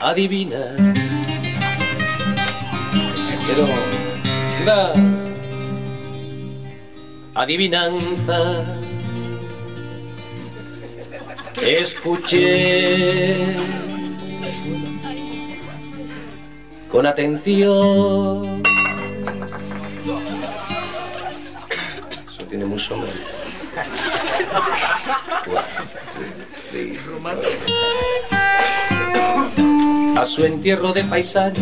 [0.00, 0.76] Adivina.
[3.46, 3.66] Pero,
[4.64, 4.92] da.
[7.34, 8.64] Adivinanza.
[11.60, 13.36] Escuché
[16.88, 18.62] con atención.
[22.26, 23.12] Eso tiene mucho nombre.
[30.18, 31.60] A su entierro de paisano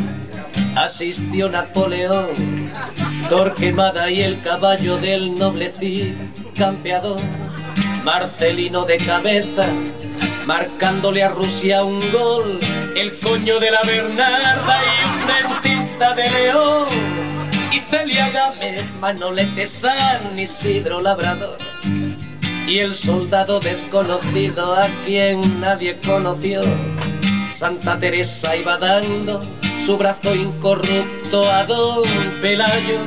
[0.77, 2.31] asistió Napoleón,
[3.29, 5.75] Torquemada y el caballo del noble
[6.57, 7.21] campeador,
[8.03, 9.67] Marcelino de cabeza,
[10.47, 12.59] marcándole a Rusia un gol,
[12.97, 16.89] el coño de la Bernarda y un dentista de León,
[17.71, 21.59] y Celia Gámez, Manolete San Isidro Labrador,
[22.67, 26.63] y el soldado desconocido a quien nadie conoció.
[27.57, 29.43] Santa Teresa iba dando
[29.83, 32.05] su brazo incorrupto a don
[32.43, 32.99] Pelayo,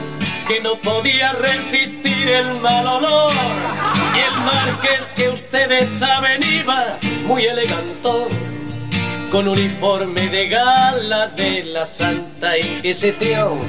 [0.47, 3.31] que no podía resistir el mal olor.
[4.15, 6.97] Y el marqués que ustedes saben iba
[7.27, 8.27] muy elegantón,
[9.29, 13.59] con uniforme de gala de la Santa Inquisición.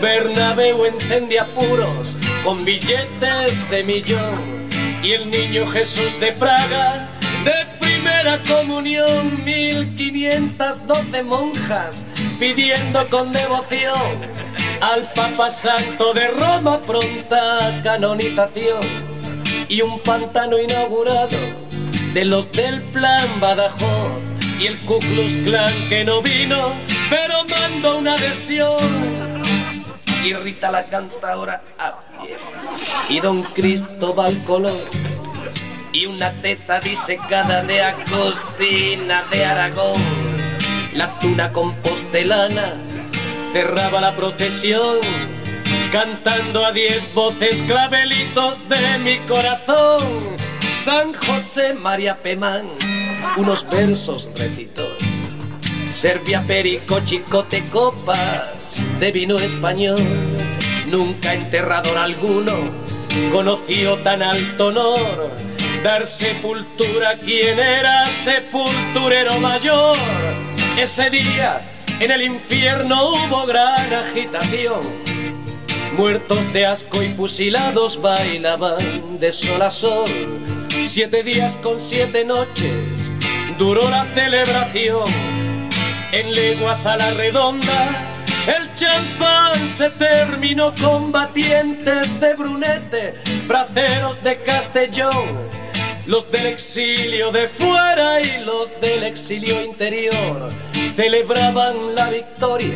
[0.00, 4.70] Bernabéu encendía puros con billetes de millón.
[5.02, 7.10] Y el niño Jesús de Praga
[7.44, 7.79] de
[8.20, 12.04] primera comunión, 1512 monjas
[12.38, 13.94] pidiendo con devoción
[14.80, 18.80] al Papa Santo de Roma pronta canonización
[19.68, 21.36] y un pantano inaugurado
[22.12, 24.20] de los del plan Badajoz
[24.58, 26.72] y el Ku Klux Klan que no vino
[27.08, 28.76] pero mandó una adhesión
[30.24, 32.36] y Rita la canta ahora a pie.
[33.08, 35.19] y don Cristóbal Colón
[35.92, 40.00] y una teta disecada de Agostina de Aragón.
[40.94, 42.74] La tuna compostelana
[43.52, 44.98] cerraba la procesión,
[45.92, 50.36] cantando a diez voces clavelitos de mi corazón.
[50.74, 52.66] San José María Pemán,
[53.36, 54.86] unos versos recitó.
[55.92, 58.48] Servía perico, chicote, copas
[59.00, 60.00] de vino español.
[60.86, 62.52] Nunca enterrador alguno
[63.30, 65.49] conoció tan alto honor.
[65.82, 69.96] Dar sepultura a quien era sepulturero mayor.
[70.78, 71.62] Ese día
[72.00, 74.80] en el infierno hubo gran agitación.
[75.96, 80.04] Muertos de asco y fusilados bailaban de sol a sol.
[80.84, 83.10] Siete días con siete noches
[83.58, 85.04] duró la celebración.
[86.12, 88.10] En leguas a la redonda,
[88.46, 93.14] el champán se terminó combatientes de Brunete,
[93.46, 95.48] braceros de Castellón,
[96.10, 100.50] los del exilio de fuera y los del exilio interior
[100.96, 102.74] celebraban la victoria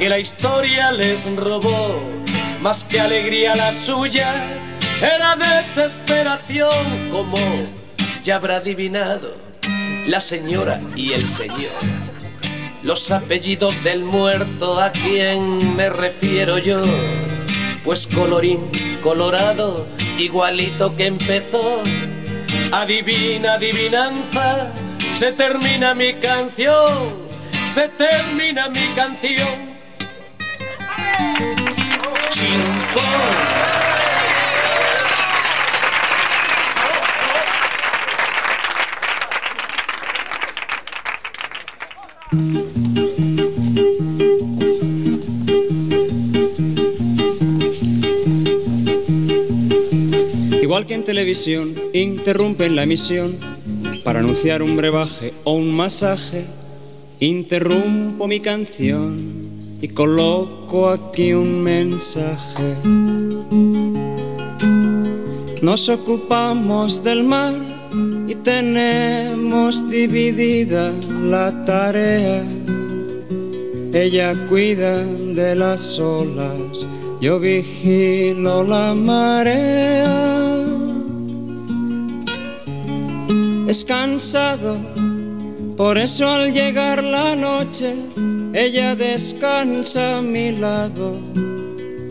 [0.00, 2.02] que la historia les robó,
[2.60, 4.34] más que alegría la suya,
[5.00, 7.36] era desesperación como
[8.24, 9.36] ya habrá adivinado
[10.08, 11.70] la señora y el señor.
[12.82, 16.82] Los apellidos del muerto a quien me refiero yo,
[17.84, 18.68] pues colorín
[19.02, 19.86] colorado,
[20.18, 21.84] igualito que empezó.
[22.72, 24.72] Adivina, adivinanza,
[25.14, 27.26] se termina mi canción,
[27.66, 29.76] se termina mi canción.
[50.86, 53.34] Igual que en televisión, interrumpen la emisión
[54.04, 56.44] para anunciar un brebaje o un masaje.
[57.18, 62.76] Interrumpo mi canción y coloco aquí un mensaje.
[65.60, 67.54] Nos ocupamos del mar
[68.28, 70.92] y tenemos dividida
[71.24, 72.44] la tarea.
[73.92, 76.86] Ella cuida de las olas,
[77.20, 80.64] yo vigilo la marea.
[83.68, 84.76] Es cansado,
[85.76, 87.94] por eso al llegar la noche,
[88.52, 91.18] ella descansa a mi lado,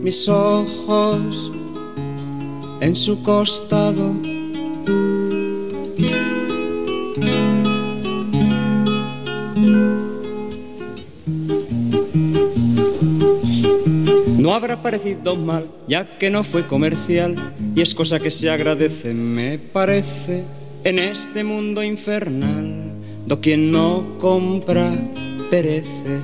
[0.02, 1.50] mis ojos
[2.80, 4.35] en su costado.
[14.66, 17.36] Habrá parecido mal, ya que no fue comercial,
[17.76, 20.42] y es cosa que se agradece, me parece,
[20.82, 22.92] en este mundo infernal,
[23.28, 24.90] do quien no compra
[25.50, 26.18] perece.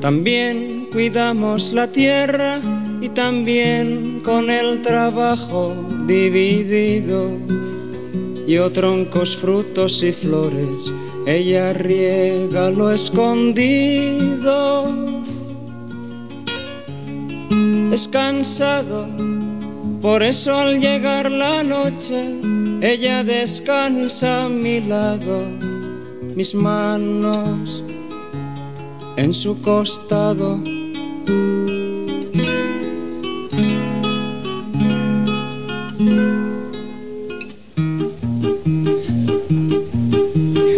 [0.00, 2.60] También cuidamos la tierra
[3.00, 5.72] y también con el trabajo
[6.08, 7.30] dividido,
[8.44, 10.92] y troncos, frutos y flores,
[11.28, 14.36] ella riega lo escondido
[17.96, 19.06] es cansado,
[20.02, 22.26] por eso al llegar la noche,
[22.82, 25.46] ella descansa a mi lado,
[26.34, 27.82] mis manos
[29.16, 30.60] en su costado.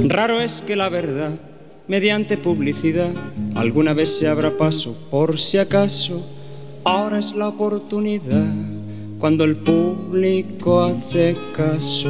[0.07, 1.37] Raro es que la verdad,
[1.89, 3.11] mediante publicidad,
[3.57, 6.38] alguna vez se abra paso por si acaso
[6.91, 8.51] Ahora es la oportunidad
[9.18, 12.09] cuando el público hace caso.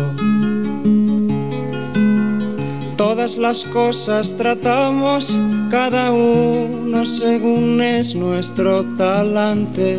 [2.96, 5.36] Todas las cosas tratamos,
[5.68, 9.98] cada uno según es nuestro talante.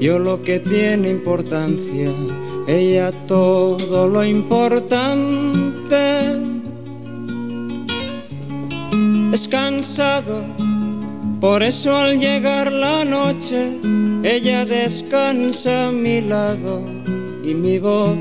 [0.00, 2.10] Yo lo que tiene importancia,
[2.66, 5.36] ella todo lo importante.
[9.32, 10.71] Es cansado
[11.42, 13.72] por eso al llegar la noche,
[14.22, 16.80] ella descansa a mi lado
[17.42, 18.16] y mi voz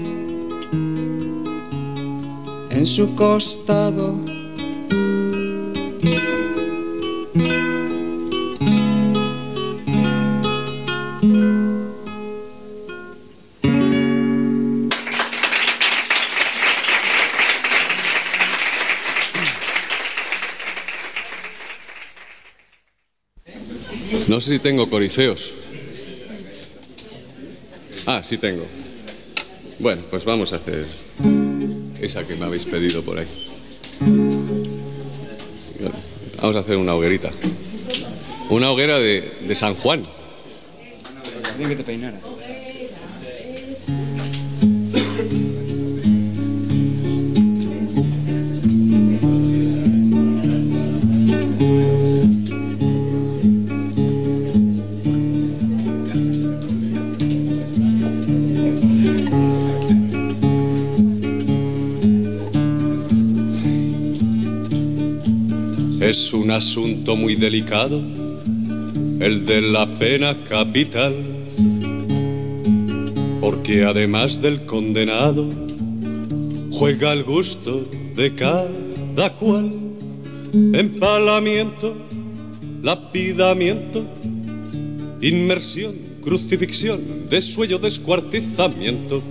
[2.71, 4.40] en su costado.
[24.27, 25.51] No sé si tengo corifeos.
[28.05, 28.65] Ah, sí tengo.
[29.79, 30.85] Bueno, pues vamos a hacer
[32.01, 33.27] esa que me habéis pedido por ahí.
[36.41, 37.31] Vamos a hacer una hoguerita.
[38.49, 40.03] Una hoguera de, San Juan.
[41.57, 42.19] Que te peinara.
[66.71, 68.01] Asunto muy delicado,
[69.19, 71.13] el de la pena capital,
[73.41, 75.49] porque además del condenado,
[76.71, 77.83] juega el gusto
[78.15, 79.69] de cada cual,
[80.53, 81.93] empalamiento,
[82.81, 84.05] lapidamiento,
[85.21, 89.21] inmersión, crucifixión, desuello, descuartizamiento.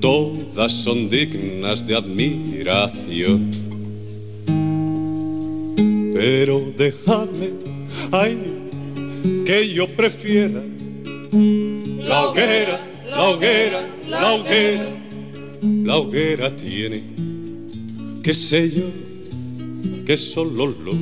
[0.00, 3.55] Todas son dignas de admiración.
[6.28, 7.50] Pero dejadme,
[8.10, 8.36] ay,
[9.44, 10.60] que yo prefiera
[11.30, 14.88] la hoguera, la hoguera, la hoguera.
[15.62, 17.04] La hoguera tiene,
[18.24, 18.82] qué sé yo,
[20.04, 20.94] que solo lo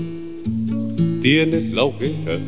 [1.22, 2.38] tiene la hoguera.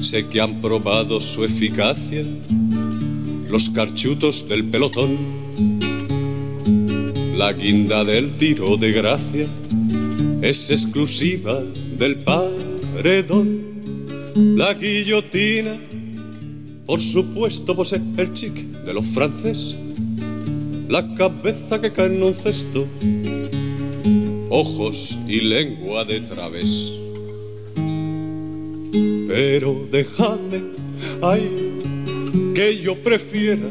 [0.00, 2.24] Sé que han probado su eficacia
[3.50, 5.45] los carchutos del pelotón
[7.46, 9.46] la guinda del tiro de gracia
[10.42, 11.62] es exclusiva
[11.96, 13.62] del paredón.
[14.34, 15.76] La guillotina,
[16.86, 19.76] por supuesto, posee el chic de los franceses.
[20.88, 22.84] La cabeza que cae en un cesto,
[24.50, 26.94] ojos y lengua de través.
[29.28, 30.62] Pero dejadme,
[31.22, 31.48] ay,
[32.56, 33.70] que yo prefiera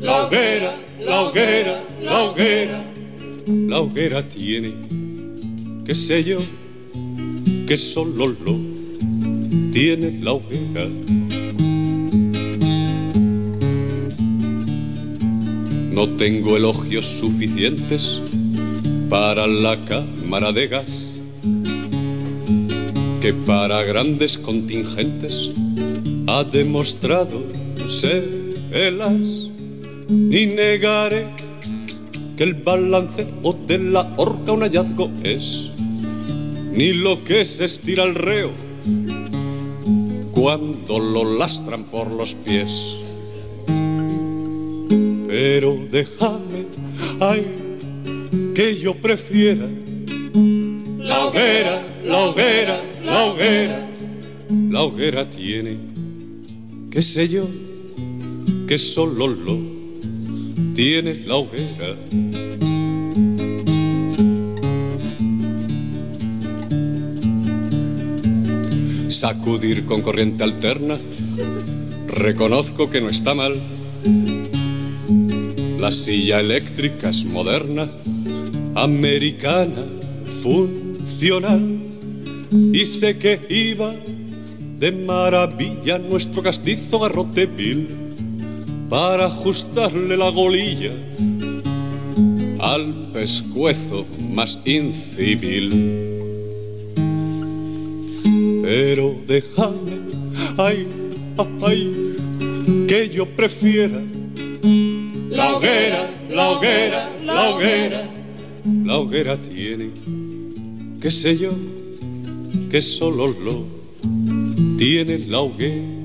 [0.00, 2.84] la hoguera, la hoguera, la hoguera,
[3.46, 4.72] la hoguera tiene,
[5.84, 6.38] qué sé yo,
[7.66, 8.58] que solo lo
[9.70, 10.88] tiene la hoguera.
[15.92, 18.20] No tengo elogios suficientes
[19.08, 21.20] para la cámara de gas,
[23.20, 25.50] que para grandes contingentes
[26.26, 27.42] ha demostrado
[27.86, 28.24] ser
[28.72, 29.48] el as.
[30.08, 31.26] Ni negaré
[32.40, 35.68] que el balance o de la horca un hallazgo es,
[36.72, 38.50] ni lo que se estira el reo
[40.32, 42.96] cuando lo lastran por los pies.
[45.28, 46.64] Pero dejadme,
[47.20, 47.44] ay,
[48.54, 49.68] que yo prefiera
[50.32, 53.90] la hoguera, la hoguera, la hoguera.
[54.70, 55.76] La hoguera tiene,
[56.90, 57.46] qué sé yo,
[58.66, 59.69] que solo lo
[60.80, 61.94] tiene la hoguera.
[69.10, 70.98] Sacudir con corriente alterna,
[72.08, 73.60] reconozco que no está mal.
[75.78, 77.86] La silla eléctrica es moderna,
[78.74, 79.84] americana,
[80.42, 81.78] funcional.
[82.72, 83.94] Y sé que iba
[84.78, 87.99] de maravilla nuestro castizo garrote vil
[88.90, 90.90] para ajustarle la golilla
[92.58, 95.70] al pescuezo más incivil.
[98.62, 100.00] Pero dejadme,
[100.58, 100.86] ay,
[101.62, 101.92] ay,
[102.88, 104.02] que yo prefiera
[105.30, 108.02] la hoguera, la hoguera, la hoguera.
[108.84, 109.90] La hoguera tiene,
[111.00, 111.52] qué sé yo,
[112.70, 113.64] que solo lo
[114.76, 116.00] tiene la hoguera.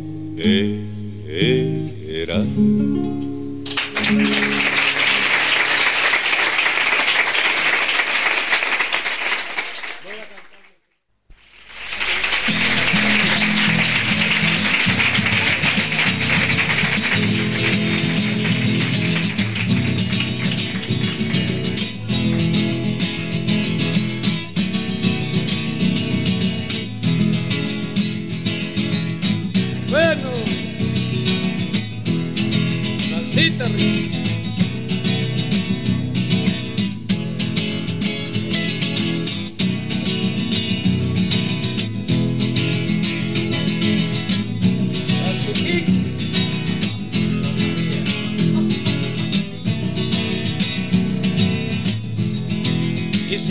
[2.15, 2.45] Bueno,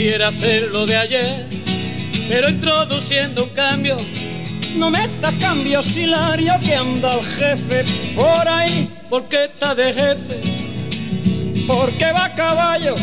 [0.04, 1.46] Quisiera ser lo de ayer,
[2.28, 3.96] pero introduciendo un cambio.
[4.76, 7.84] No metas cambios, Hilario, que anda el jefe
[8.14, 8.86] por ahí.
[9.08, 10.42] ¿Por qué está de jefe?
[11.66, 12.94] Porque va a caballo,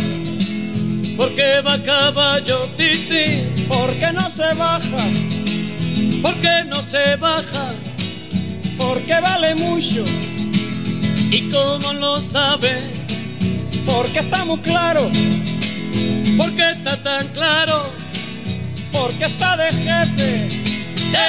[1.18, 3.48] ¿Por qué va a caballo, titi?
[3.68, 5.04] porque no se baja,
[6.22, 7.74] ¿Por qué no se baja?
[8.78, 10.06] porque vale mucho,
[11.32, 12.78] ¿Y cómo lo sabe?
[13.88, 15.10] porque está muy claro,
[16.42, 17.92] ¿Por qué está tan claro?
[18.92, 20.48] porque está de jefe.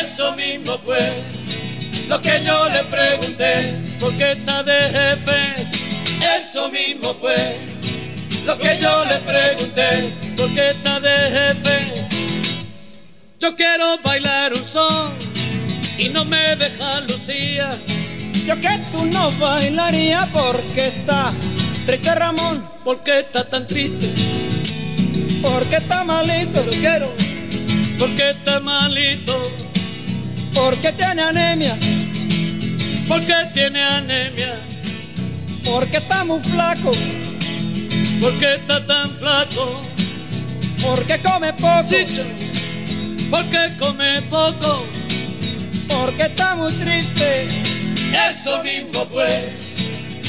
[0.00, 1.22] Eso mismo fue
[2.08, 3.76] lo que yo le pregunté.
[4.00, 5.68] ¿Por qué está de jefe?
[6.38, 7.58] Eso mismo fue
[8.46, 10.14] lo que yo le pregunté.
[10.34, 12.06] ¿Por qué está de jefe?
[13.38, 15.12] Yo quiero bailar un son
[15.98, 17.70] y no me deja Lucía.
[18.46, 21.32] Yo que tú no bailaría porque está
[21.84, 24.10] triste Ramón, ¿Por qué está tan triste?
[25.42, 27.12] Porque está malito, Lo quiero.
[27.98, 29.36] ¿Por qué está malito?
[30.54, 31.76] porque tiene anemia,
[33.08, 34.54] ¿Por qué tiene anemia?
[35.64, 36.92] porque está muy flaco,
[38.20, 39.80] ¿Por qué está tan flaco?
[40.82, 42.22] porque come poco, Chicho,
[43.30, 44.84] ¿por qué come poco?
[45.88, 47.48] porque está muy triste.
[48.30, 49.52] Eso mismo fue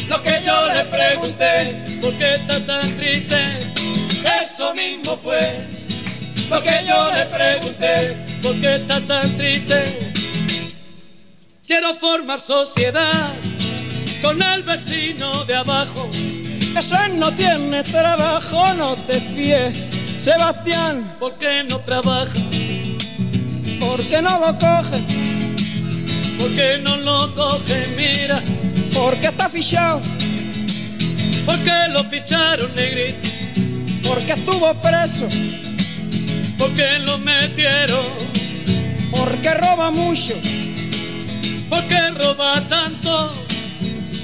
[0.10, 2.00] lo que yo le pregunté.
[2.02, 3.38] ¿Por qué está tan triste?
[4.42, 5.68] Eso mismo fue
[6.50, 8.18] lo que yo le pregunté.
[8.42, 10.14] ¿Por qué está tan triste?
[11.66, 13.32] Quiero formar sociedad
[14.22, 16.10] con el vecino de abajo.
[16.78, 19.74] Ese no tiene trabajo, no te fíes,
[20.18, 22.40] Sebastián, ¿Por qué no trabaja?
[23.80, 25.00] porque no lo coge,
[26.40, 27.86] ¿Por qué no lo coge?
[27.96, 28.42] Mira,
[28.94, 30.02] porque está fichado,
[31.46, 33.33] ¿por qué lo ficharon negrito?
[34.04, 35.28] Porque estuvo preso,
[36.58, 38.06] ¿Por qué lo metieron?
[39.12, 40.34] porque roba mucho,
[41.70, 43.34] ¿Por qué roba tanto?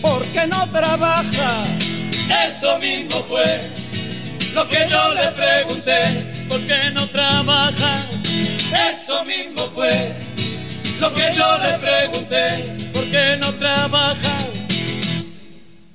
[0.01, 1.63] porque no trabaja,
[2.47, 3.69] Eso mismo fue
[4.53, 6.25] lo que yo le pregunté.
[6.47, 8.03] ¿Por qué no trabaja?
[8.89, 10.15] Eso mismo fue
[10.99, 12.89] lo que yo le pregunté.
[12.93, 14.38] ¿Por qué no trabaja?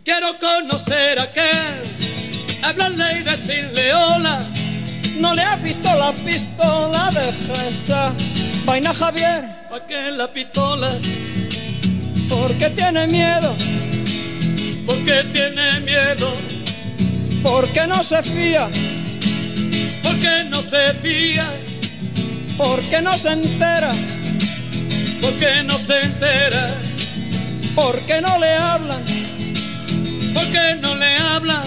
[0.05, 1.82] Quiero conocer a aquel,
[2.65, 4.41] hablarle y decirle hola.
[5.19, 8.12] no le has visto la pistola, deja esa
[8.65, 10.91] vaina Javier, ¿Pa' qué la pistola?
[12.29, 13.55] porque tiene miedo,
[14.87, 16.33] ¿Por qué tiene miedo?
[17.43, 18.69] porque no se fía,
[20.03, 21.47] ¿Por qué no se fía?
[22.57, 23.93] porque no se entera,
[25.21, 26.75] ¿Por qué no se entera?
[27.75, 29.03] porque no le hablan,
[30.33, 31.62] ¿Por qué no le habla?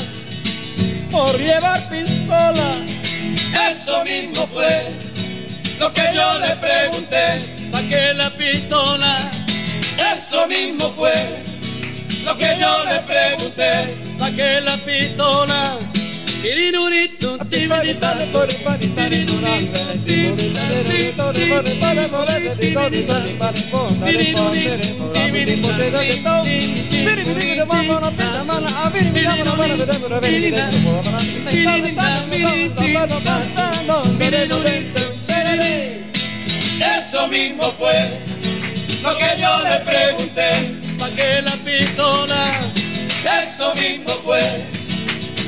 [1.18, 2.70] Por llevar pistola.
[3.72, 4.92] Eso mismo fue
[5.80, 7.26] lo que yo le pregunté.
[7.72, 9.18] ¿Pa' qué la pistola?
[10.14, 11.14] Eso mismo fue
[12.24, 13.98] lo que yo le pregunté.
[14.20, 15.80] ¿Pa' qué la pistola?
[36.98, 38.22] Eso mismo fue
[39.02, 40.78] lo que yo le pregunté.
[41.00, 42.60] ¿Pa' qué la pistola?
[43.42, 44.77] Eso mismo fue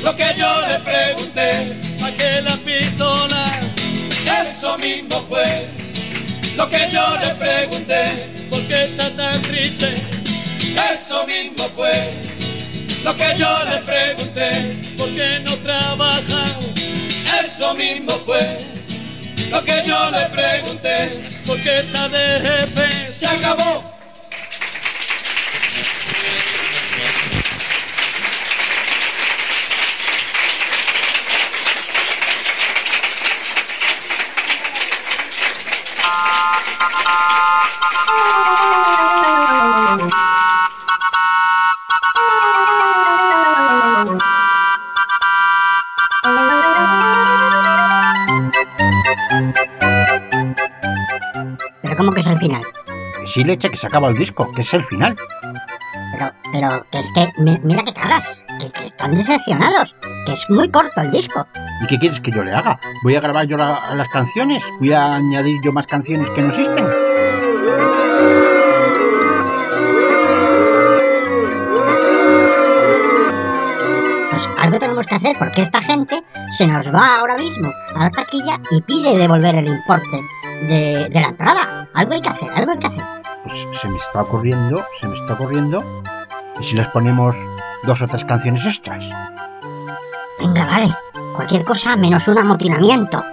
[0.02, 1.76] lo que yo le pregunté.
[2.00, 3.60] ¿Pa' qué la pistola?
[4.42, 5.66] Eso mismo fue
[6.56, 8.28] lo que yo le pregunté.
[8.50, 9.94] ¿Por qué está tan triste?
[10.92, 11.92] Eso mismo fue
[13.04, 14.76] lo que yo le pregunté.
[14.96, 16.44] ¿Por qué no trabaja?
[17.42, 18.60] Eso mismo fue
[19.50, 21.30] lo que yo le pregunté.
[21.46, 23.12] ¿Por qué está de jefe?
[23.12, 23.99] Se acabó.
[51.82, 52.62] Pero ¿cómo que es el final?
[53.26, 55.14] Sí, leche, que se acaba el disco, que es el final.
[56.12, 59.94] Pero, pero, que es que, mi- mira que cagas, que, que están decepcionados,
[60.26, 61.46] que es muy corto el disco.
[61.82, 62.78] ¿Y qué quieres que yo le haga?
[63.04, 64.64] ¿Voy a grabar yo la- las canciones?
[64.80, 66.86] ¿Voy a añadir yo más canciones que no existen?
[74.30, 78.10] Pues algo tenemos que hacer porque esta gente se nos va ahora mismo a la
[78.10, 80.20] taquilla y pide devolver el importe
[80.68, 81.88] de, de la entrada.
[81.94, 83.04] Algo hay que hacer, algo hay que hacer.
[83.44, 85.82] Pues se me está ocurriendo, se me está ocurriendo.
[86.60, 87.36] ¿Y si les ponemos
[87.84, 89.04] dos o tres canciones extras?
[90.38, 90.94] Venga, vale.
[91.34, 93.24] Cualquier cosa menos un amotinamiento.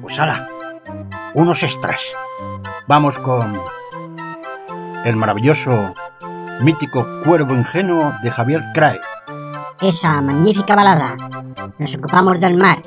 [0.00, 0.48] Pues ahora,
[1.34, 2.02] unos extras.
[2.86, 3.60] Vamos con
[5.04, 5.94] el maravilloso,
[6.60, 8.98] mítico Cuervo Ingenuo de Javier Crae.
[9.80, 11.16] Esa magnífica balada.
[11.78, 12.82] Nos ocupamos del mar.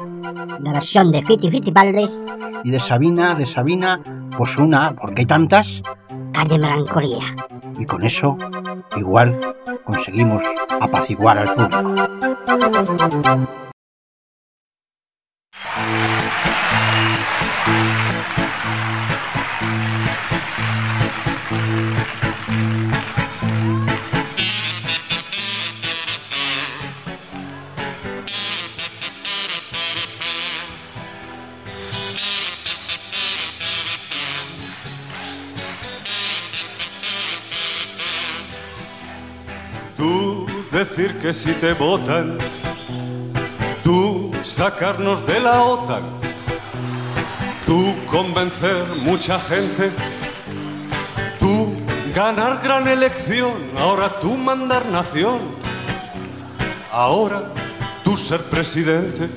[0.59, 2.23] La versión de Fiti Fiti Valdes,
[2.63, 4.01] Y de Sabina, de Sabina,
[4.37, 5.81] pues una, porque hay tantas,
[6.33, 7.35] Calle Melancolía.
[7.79, 8.37] y con eso
[8.95, 9.39] igual
[9.83, 10.43] conseguimos
[10.79, 11.93] apaciguar al público.
[40.83, 42.39] Decir que si te votan,
[43.83, 46.01] tú sacarnos de la OTAN,
[47.67, 49.91] tú convencer mucha gente,
[51.39, 51.71] tú
[52.15, 55.39] ganar gran elección, ahora tú mandar nación,
[56.91, 57.43] ahora
[58.03, 59.29] tú ser presidente,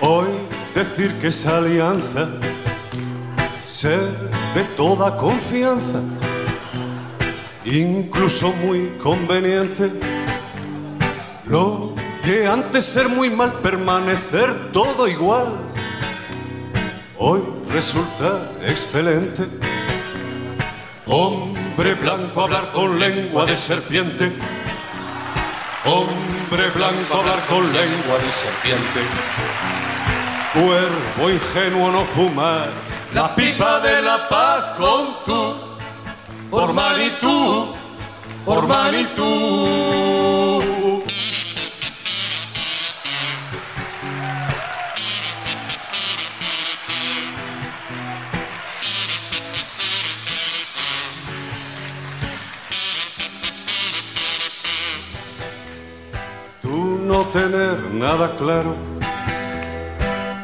[0.00, 0.28] hoy
[0.74, 2.30] decir que esa alianza
[3.62, 4.00] ser
[4.54, 6.00] de toda confianza
[7.64, 9.90] incluso muy conveniente.
[11.46, 11.94] Lo
[12.24, 15.52] que antes ser muy mal, permanecer todo igual,
[17.18, 17.40] hoy
[17.72, 19.46] resulta excelente.
[21.06, 24.32] Hombre blanco hablar con lengua de serpiente.
[25.84, 29.00] Hombre blanco hablar con lengua de serpiente.
[30.52, 32.68] Cuervo ingenuo no fumar
[33.14, 35.61] la pipa de la paz con tú
[36.52, 37.74] por Manitou,
[38.44, 39.22] por Manitou.
[56.60, 58.74] Tú no tener nada claro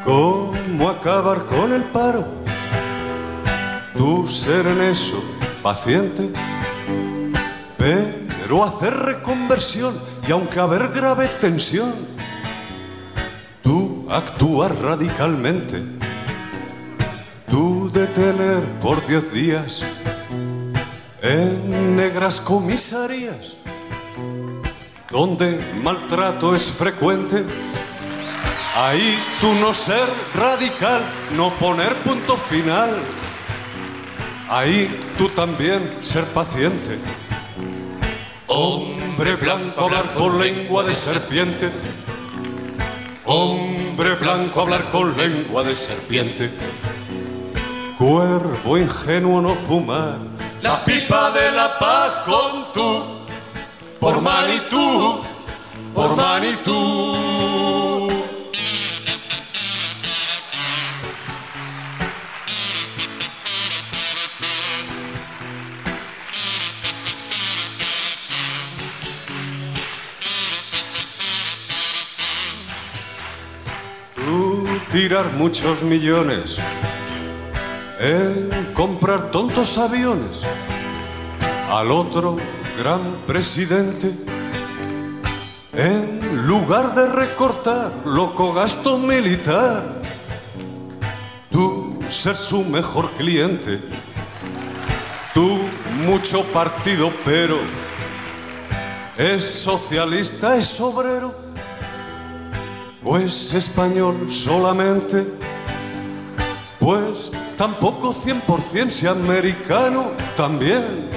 [0.03, 2.25] cómo acabar con el paro.
[3.95, 6.29] Tú ser en eso paciente,
[7.77, 9.97] pero hacer reconversión
[10.27, 11.93] y aunque haber grave tensión,
[13.63, 15.81] tú actuar radicalmente,
[17.49, 19.83] tú detener por diez días
[21.21, 23.55] en negras comisarías,
[25.09, 27.43] donde maltrato es frecuente.
[28.75, 31.01] Ahí tú no ser radical,
[31.35, 32.91] no poner punto final.
[34.49, 36.97] Ahí tú también ser paciente.
[38.47, 41.69] Hombre blanco hablar con lengua de serpiente.
[43.25, 46.51] Hombre blanco hablar con lengua de serpiente.
[47.97, 53.03] Cuervo ingenuo no fumar la pipa de la paz con tú.
[53.99, 55.21] Por Manitú,
[55.93, 57.88] por Manitú.
[74.91, 76.57] Tirar muchos millones
[77.99, 80.41] en comprar tontos aviones
[81.71, 82.37] al otro
[82.79, 84.11] gran presidente
[85.73, 89.83] en lugar de recortar loco gasto militar
[91.51, 93.79] tú ser su mejor cliente
[95.35, 95.59] tú
[96.05, 97.57] mucho partido pero
[99.17, 101.48] es socialista es obrero
[103.03, 105.25] pues español solamente,
[106.79, 111.09] pues tampoco 100% si americano también.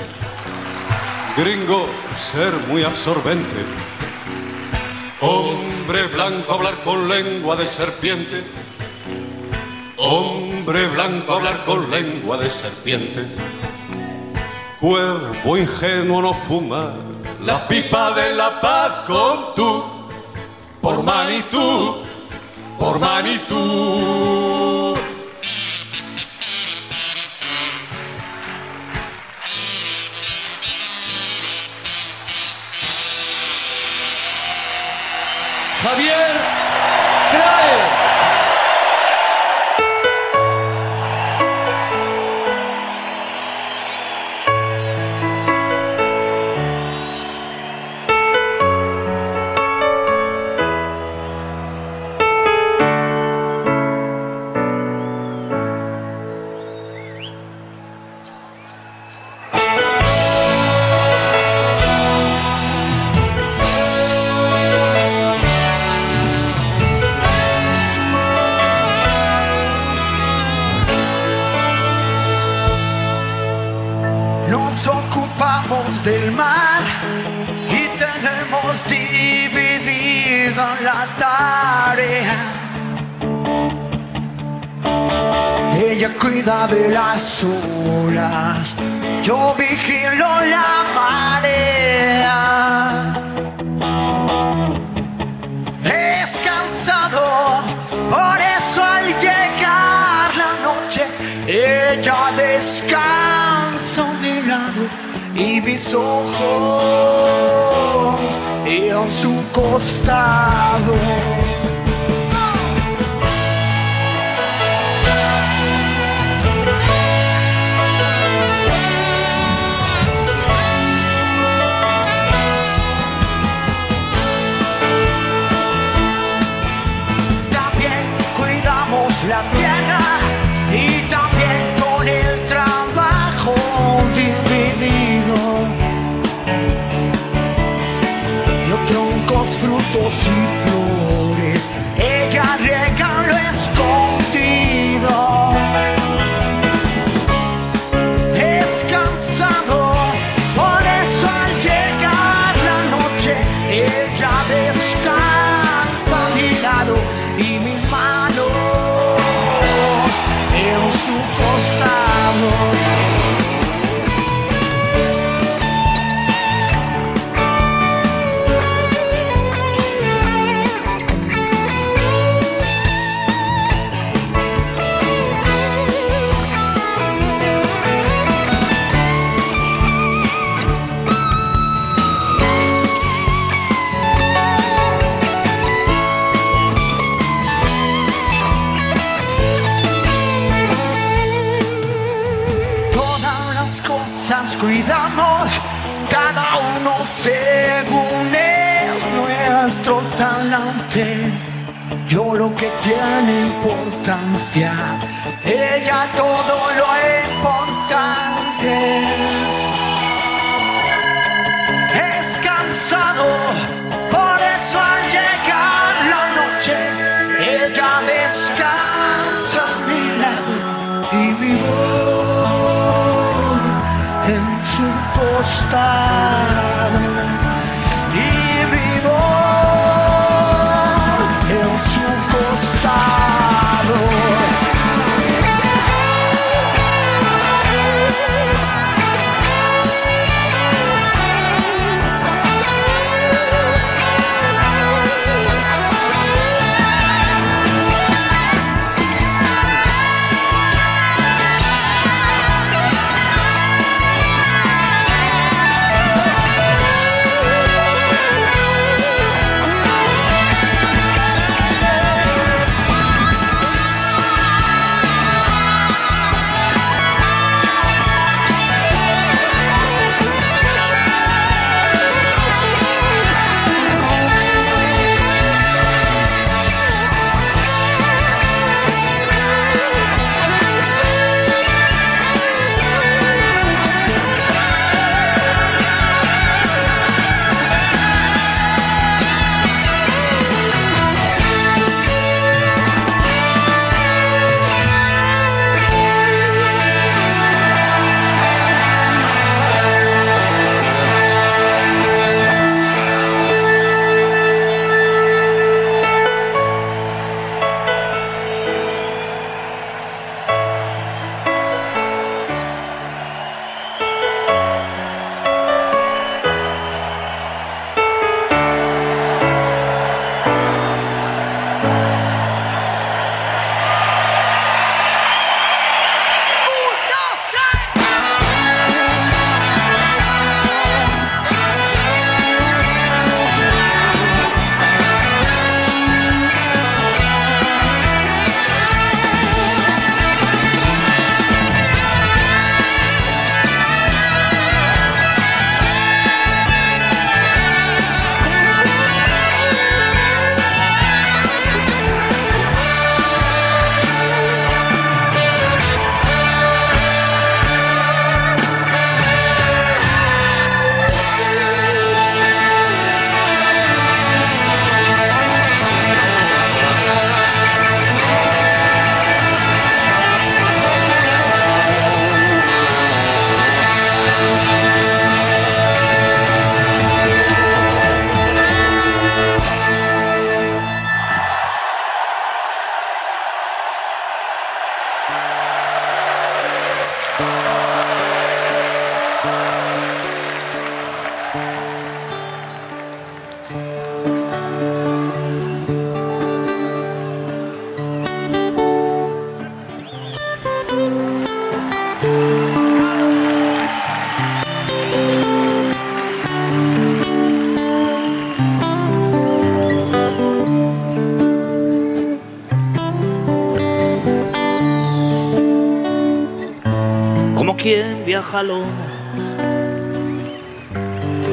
[1.36, 1.86] Gringo,
[2.18, 3.64] ser muy absorbente.
[5.20, 8.44] Hombre blanco hablar con lengua de serpiente.
[9.96, 13.24] Hombre blanco hablar con lengua de serpiente.
[14.80, 16.94] Cuervo ingenuo no fumar
[17.44, 20.01] la pipa de la paz con tú
[20.82, 22.02] por Manitú,
[22.78, 24.41] por Manitú.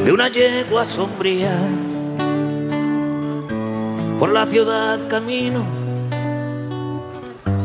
[0.03, 1.57] De una yegua sombría.
[4.17, 5.65] Por la ciudad camino,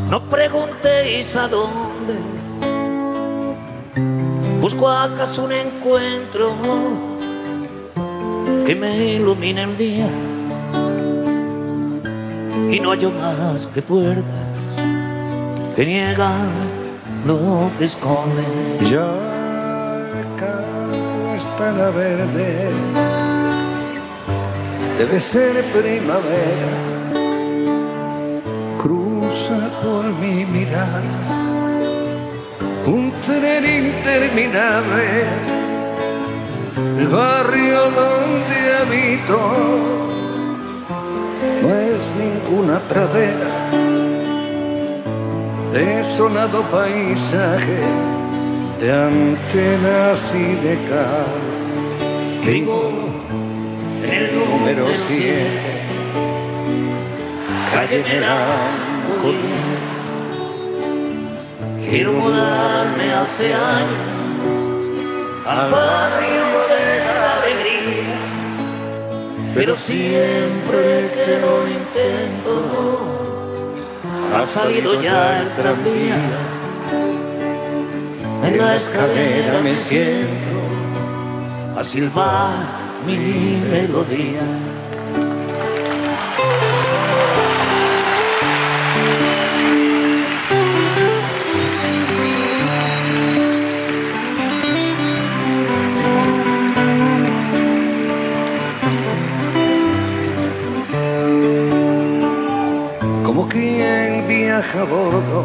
[0.09, 2.15] no preguntéis a dónde.
[4.61, 6.55] Busco acaso un encuentro
[8.65, 10.09] que me ilumine el día.
[12.71, 14.45] Y no hallo más que puertas
[15.75, 16.64] que niegan
[17.25, 18.45] lo que esconde.
[18.91, 19.09] Ya
[21.37, 22.71] está la verde,
[24.99, 26.75] debe ser primavera.
[28.79, 31.45] Cruza por mi mirada
[32.87, 35.25] un tren interminable,
[36.99, 39.39] el barrio donde habito.
[41.63, 43.64] No es ninguna pradera
[45.75, 47.81] desolado paisaje
[48.81, 51.43] de antenas y de cal.
[52.47, 52.93] Vivo
[54.05, 55.47] en el número 7,
[57.73, 59.65] calle Melancolía.
[61.91, 64.15] Quiero mudarme hace años
[65.45, 68.17] al barrio de la alegría,
[69.57, 73.14] pero siempre que lo intento
[74.35, 76.17] ha salido ya el tranvía.
[78.43, 80.61] En la escalera me siento
[81.77, 82.53] a silbar
[83.07, 84.74] mi melodía.
[104.81, 105.45] A bordo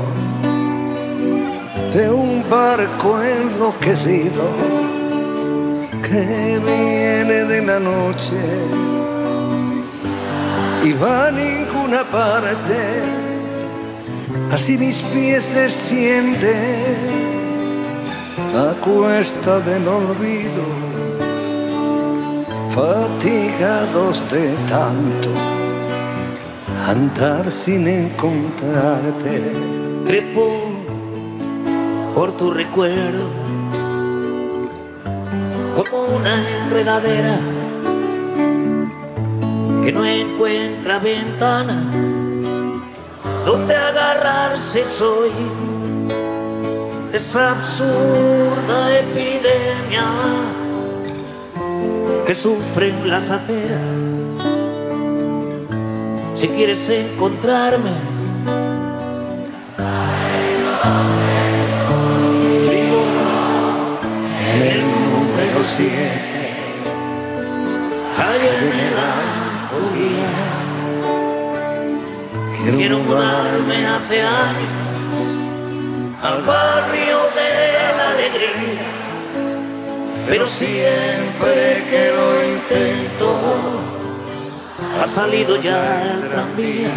[1.93, 4.43] de un barco enloquecido
[6.01, 8.39] que viene de la noche
[10.83, 13.03] y va a ninguna parte.
[14.51, 16.95] Así mis pies descienden
[18.55, 20.65] a cuesta del olvido,
[22.69, 25.48] fatigados de tanto
[26.89, 29.53] andar sin encontrarte.
[30.07, 30.47] Trepo
[32.15, 33.25] por tu recuerdo
[35.75, 37.39] como una enredadera
[39.83, 41.83] que no encuentra ventana
[43.45, 45.29] donde agarrarse soy
[47.13, 50.05] esa absurda epidemia
[52.25, 54.08] que sufren las aceras
[56.39, 57.91] si quieres encontrarme.
[62.69, 63.03] Vivo
[64.53, 65.91] en el número 7,
[68.15, 70.31] calle Melancolía.
[72.77, 75.29] Quiero mudarme hace años
[76.23, 78.87] al barrio de la alegría,
[80.25, 83.98] pero siempre que lo intento
[85.01, 86.91] ha salido ya el tranvía.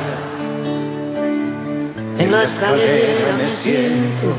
[2.18, 4.34] En la escalera me siento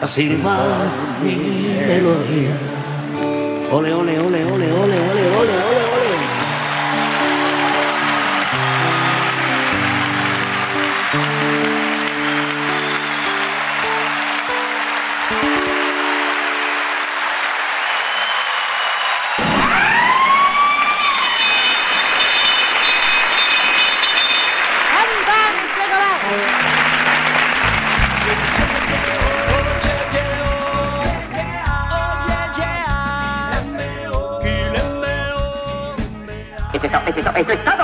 [0.00, 0.88] a silbar
[1.22, 1.36] mi
[1.86, 2.56] melodía.
[3.72, 5.69] Ole, ole, ole, ole, ole, ole, ole, ole,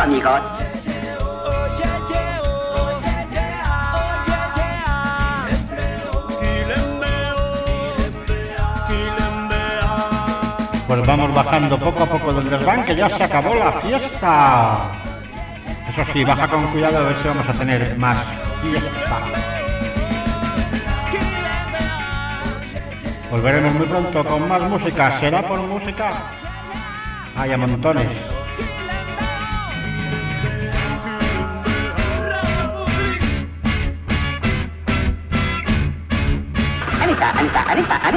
[0.07, 0.41] amigos.
[10.87, 14.93] Pues vamos bajando poco a poco del desván, que ya se acabó la fiesta.
[15.91, 18.17] Eso sí, baja con cuidado a ver si vamos a tener más
[18.63, 19.19] fiesta.
[23.31, 25.19] Volveremos muy pronto con más música.
[25.19, 26.13] ¿Será por música?
[27.37, 28.26] Hay a montones.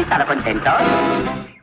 [0.02, 1.50] Estado contentos?